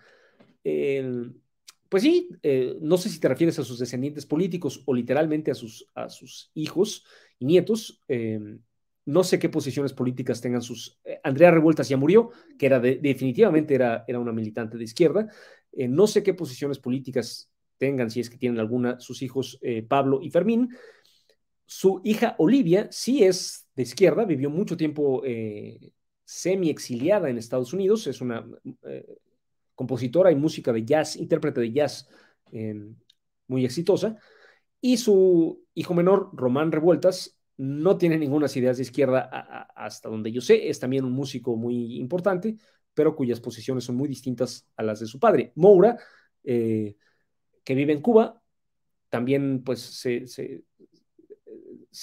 [1.88, 5.56] pues sí, eh, no sé si te refieres a sus descendientes políticos o literalmente a
[5.56, 7.06] sus, hijos
[7.40, 8.02] y nietos.
[8.10, 8.60] Em,
[9.06, 11.00] no sé qué posiciones políticas tengan sus...
[11.04, 15.28] Eh, Andrea Revueltas ya murió, que era definitivamente era, era una militante de izquierda.
[15.72, 20.22] Eh, no sé qué posiciones políticas tengan, si es que tienen alguna, sus hijos Pablo
[20.22, 20.70] y Fermín.
[21.66, 25.22] Su hija Olivia sí es de izquierda, vivió mucho tiempo
[26.26, 28.46] semi-exiliada en Estados Unidos, es una
[28.84, 29.18] eh,
[29.76, 32.10] compositora y música de jazz, intérprete de jazz
[33.48, 34.18] muy exitosa,
[34.82, 39.22] y su hijo menor, Román Revueltas, no tiene ninguna ideas de izquierda
[39.76, 42.58] hasta donde yo sé, es también un músico muy importante,
[42.94, 45.52] pero cuyas posiciones son muy distintas a las de su padre.
[45.56, 45.98] Moura,
[46.44, 46.96] eh,
[47.64, 48.42] que vive en Cuba,
[49.10, 50.26] también pues se,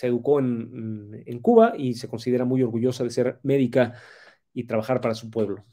[0.02, 3.94] educó en, Cuba y se considera muy orgullosa de ser médica
[4.54, 5.64] y trabajar para su pueblo.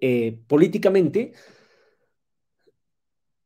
[0.00, 1.32] Eh, políticamente,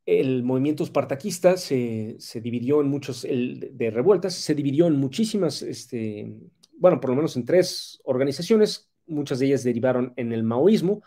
[0.05, 6.33] el movimiento espartaquista se, dividió en muchos, de revueltas, se dividió en muchísimas, este,
[6.77, 11.03] bueno, por lo menos en tres organizaciones, muchas de ellas derivaron en el maoísmo.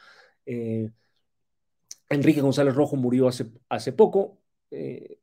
[0.47, 0.91] Eh,
[2.09, 4.39] Enrique González Rojo murió hace, hace poco,
[4.71, 5.19] eh,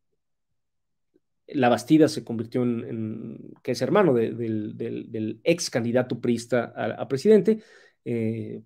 [1.53, 7.59] la Bastida se convirtió en, que es hermano del, ex candidato priista a, presidente,
[8.05, 8.61] eh,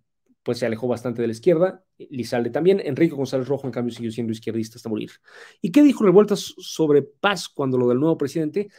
[0.46, 4.12] pues se alejó bastante de la izquierda, Lizalde también, Enrique González Rojo en cambio siguió
[4.12, 5.10] siendo izquierdista hasta morir.
[5.60, 8.70] ¿Y qué dijo Revueltas sobre Paz cuando lo del nuevo presidente?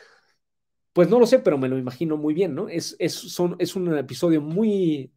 [0.92, 2.68] Pues no lo sé, pero me lo imagino muy bien, ¿no?
[2.68, 5.12] Es, es, son, es un episodio muy,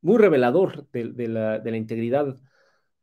[0.00, 2.36] muy revelador de, la, de la integridad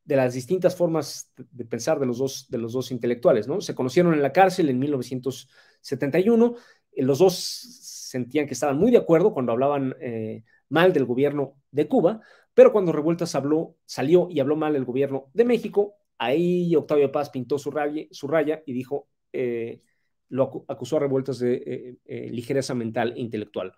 [0.03, 3.61] de las distintas formas de pensar de los dos, de los dos intelectuales, ¿no?
[3.61, 6.55] Se conocieron en la cárcel en 1971,
[6.91, 11.55] eh, los dos sentían que estaban muy de acuerdo cuando hablaban eh, mal del gobierno
[11.71, 12.21] de Cuba,
[12.53, 17.29] pero cuando Revueltas habló, salió y habló mal del gobierno de México, ahí Octavio Paz
[17.29, 19.81] pintó su raya, y dijo, eh,
[20.29, 21.97] lo acusó a Revueltas de
[22.31, 23.73] ligereza mental e intelectual.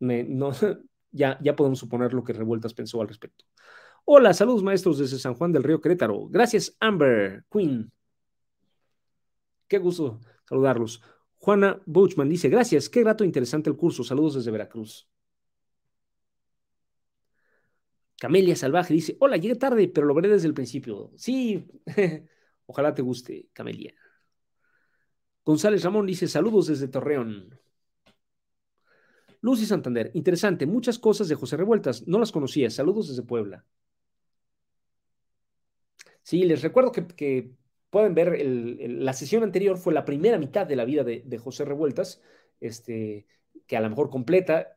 [0.00, 0.52] no,
[1.12, 3.44] ya, podemos suponer lo que Revueltas pensó al respecto.
[4.04, 6.26] Hola, saludos maestros desde San Juan del Río Querétaro.
[6.28, 7.92] Gracias, Amber Queen.
[9.68, 11.02] Qué gusto saludarlos.
[11.38, 14.04] Juana Buchman dice, gracias, qué grato e interesante el curso.
[14.04, 15.08] Saludos desde Veracruz.
[18.22, 21.10] Camelia Salvaje dice, hola, llegué tarde, pero lo veré desde el principio.
[21.16, 21.66] Sí,
[22.66, 23.92] ojalá te guste, Camelia.
[25.44, 27.58] González Ramón dice, saludos desde Torreón.
[29.40, 33.64] Lucy Santander, interesante, muchas cosas de José Revueltas, no las conocía, saludos desde Puebla.
[36.22, 37.50] Sí, les recuerdo que,
[37.90, 42.22] pueden ver la sesión anterior, fue la primera mitad de la vida de, José Revueltas,
[42.60, 43.26] este,
[43.66, 44.76] que a lo mejor completa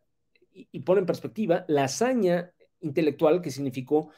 [0.52, 4.12] y pone en perspectiva la hazaña intelectual que significó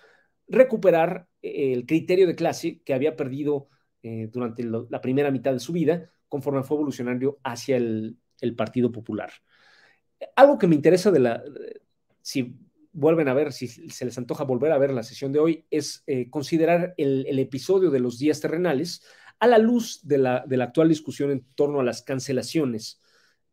[0.47, 3.69] recuperar eh, el criterio de clase que había perdido
[4.03, 8.17] eh, durante la primera mitad de su vida conforme fue evolucionario hacia el,
[8.55, 9.31] Partido Popular.
[10.35, 11.43] Algo que me interesa de la,
[12.21, 12.55] si
[12.91, 16.03] vuelven a ver, si se les antoja volver a ver la sesión de hoy, es
[16.05, 19.03] eh, considerar el, episodio de los días terrenales
[19.39, 23.01] a la luz de la, de la actual discusión en torno a las cancelaciones,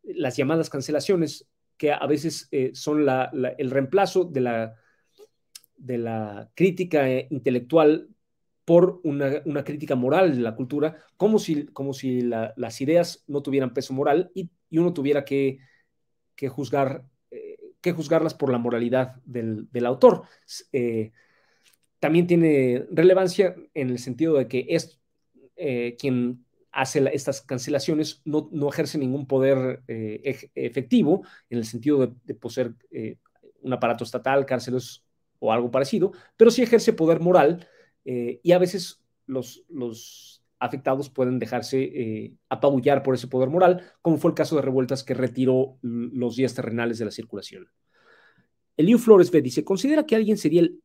[0.03, 3.05] las llamadas cancelaciones, que a veces son
[3.57, 4.75] el reemplazo de la
[5.77, 8.09] de la crítica eh, intelectual
[8.63, 13.73] por una, crítica moral de la cultura, como si, como si las ideas no tuvieran
[13.73, 15.59] peso moral y, uno tuviera que,
[16.49, 20.23] juzgar, eh, que juzgarlas por la moralidad del, autor.
[20.73, 21.11] Eh,
[21.99, 24.99] también tiene relevancia en el sentido de que es
[25.97, 32.73] quien hace estas cancelaciones no, ejerce ningún poder efectivo en el sentido de, de poseer
[33.61, 35.04] un aparato estatal, cárceles
[35.45, 37.67] o algo parecido, pero sí ejerce poder moral
[38.03, 43.83] eh, y a veces los, los afectados pueden dejarse eh, apabullar por ese poder moral,
[44.01, 47.69] como fue el caso de revueltas que retiró los días terrenales de la circulación.
[48.77, 50.81] Eliu Flores B dice, ¿considera que alguien sería el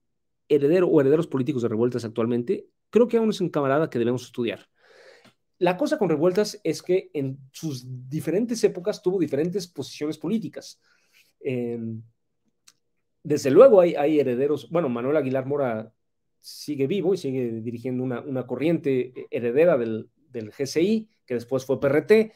[0.48, 2.68] heredero o herederos políticos de revueltas actualmente?
[2.90, 4.68] Creo que aún es un camarada que debemos estudiar.
[5.58, 10.80] La cosa con revueltas es que en sus diferentes épocas tuvo diferentes posiciones políticas.
[11.40, 11.78] Eh,
[13.22, 15.92] desde luego hay, herederos, bueno, Manuel Aguilar Mora
[16.38, 22.32] sigue vivo y sigue dirigiendo una, corriente heredera del, GCI, que después fue PRT,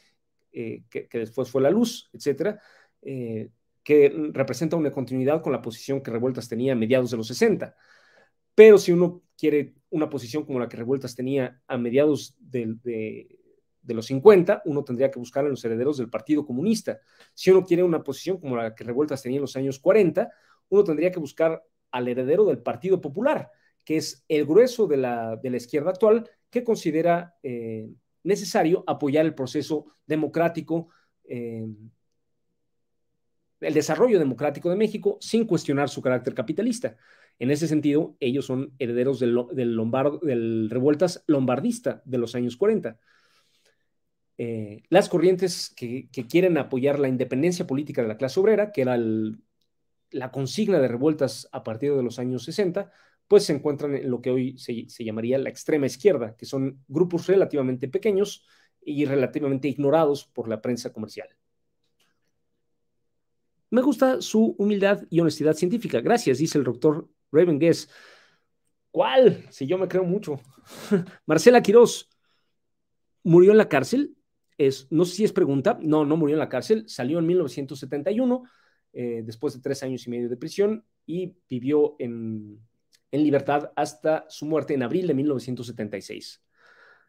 [0.53, 2.61] eh, que, después fue La Luz, etcétera,
[3.03, 3.51] eh,
[3.83, 7.75] que representa una continuidad con la posición que Revueltas tenía a mediados de los 60.
[8.55, 12.77] Pero si uno quiere una posición como la que Revueltas tenía a mediados de,
[13.85, 17.01] de los 50, uno tendría que buscar en los herederos del Partido Comunista.
[17.35, 20.31] Si uno quiere una posición como la que Revueltas tenía en los años 40,
[20.69, 23.51] uno tendría que buscar al heredero del Partido Popular,
[23.85, 27.89] que es el grueso de la, izquierda actual, que considera eh,
[28.25, 30.89] necesario apoyar el proceso democrático,
[31.29, 31.67] eh,
[33.61, 36.97] el desarrollo democrático de México sin cuestionar su carácter capitalista.
[37.39, 42.99] En ese sentido, ellos son herederos del, del, revueltas lombardista de los años 40.
[44.37, 48.83] Eh, las corrientes que, que, quieren apoyar la independencia política de la clase obrera, que
[48.83, 49.39] era el,
[50.15, 52.91] la consigna de revueltas a partir de los años 60,
[53.27, 57.27] pues se encuentran en lo que hoy se, llamaría la extrema izquierda, que son grupos
[57.27, 58.47] relativamente pequeños
[58.81, 61.29] y relativamente ignorados por la prensa comercial.
[63.71, 66.01] Me gusta su humildad y honestidad científica.
[66.01, 67.91] Gracias, dice el doctor Raven Guess.
[68.93, 69.47] ¿Cuál?
[69.51, 70.41] Si yo me creo mucho.
[71.27, 72.09] Marcela Quiroz,
[73.25, 74.17] ¿murió en la cárcel?
[74.59, 75.77] Es, no sé si es pregunta.
[75.83, 76.85] No, no murió en la cárcel.
[76.87, 78.45] Salió en 1971
[78.97, 82.61] eh, después de tres años y medio de prisión y vivió en,
[83.11, 86.43] libertad hasta su muerte en abril de 1976.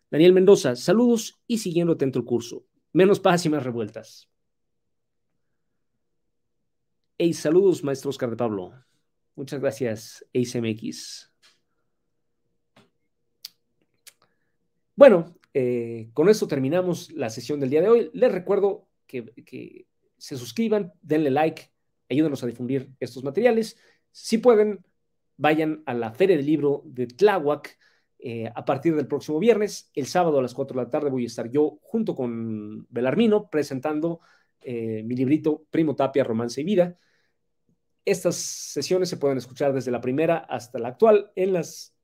[0.09, 2.65] Daniel Mendoza, saludos y siguiendo atento el curso.
[2.91, 4.27] Menos paz y más revueltas.
[7.19, 8.73] Hey, saludos, maestro Oscar de Pablo.
[9.35, 11.31] Muchas gracias, ACMX.
[14.95, 18.09] Bueno, eh, con esto terminamos la sesión del día de hoy.
[18.13, 19.87] Les recuerdo que, que
[20.17, 21.74] se suscriban, denle like,
[22.09, 23.77] ayúdenos a difundir estos materiales.
[24.11, 24.85] Si pueden,
[25.37, 27.77] vayan a la Feria del Libro de Tláhuac
[28.19, 29.91] eh, a partir del próximo viernes.
[29.93, 33.49] El sábado a las 4 de la tarde voy a estar yo junto con Belarmino
[33.49, 34.21] presentando
[34.61, 36.97] eh, mi librito Primo Tapia, Romance y Vida.
[38.03, 41.95] Estas sesiones se pueden escuchar desde la primera hasta la actual en las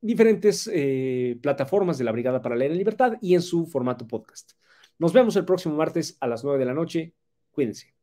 [0.00, 4.52] diferentes eh, plataformas de la Brigada para Leer en Libertad y en su formato podcast.
[4.98, 7.14] Nos vemos el próximo martes a las 9 de la noche.
[7.50, 7.97] Cuídense.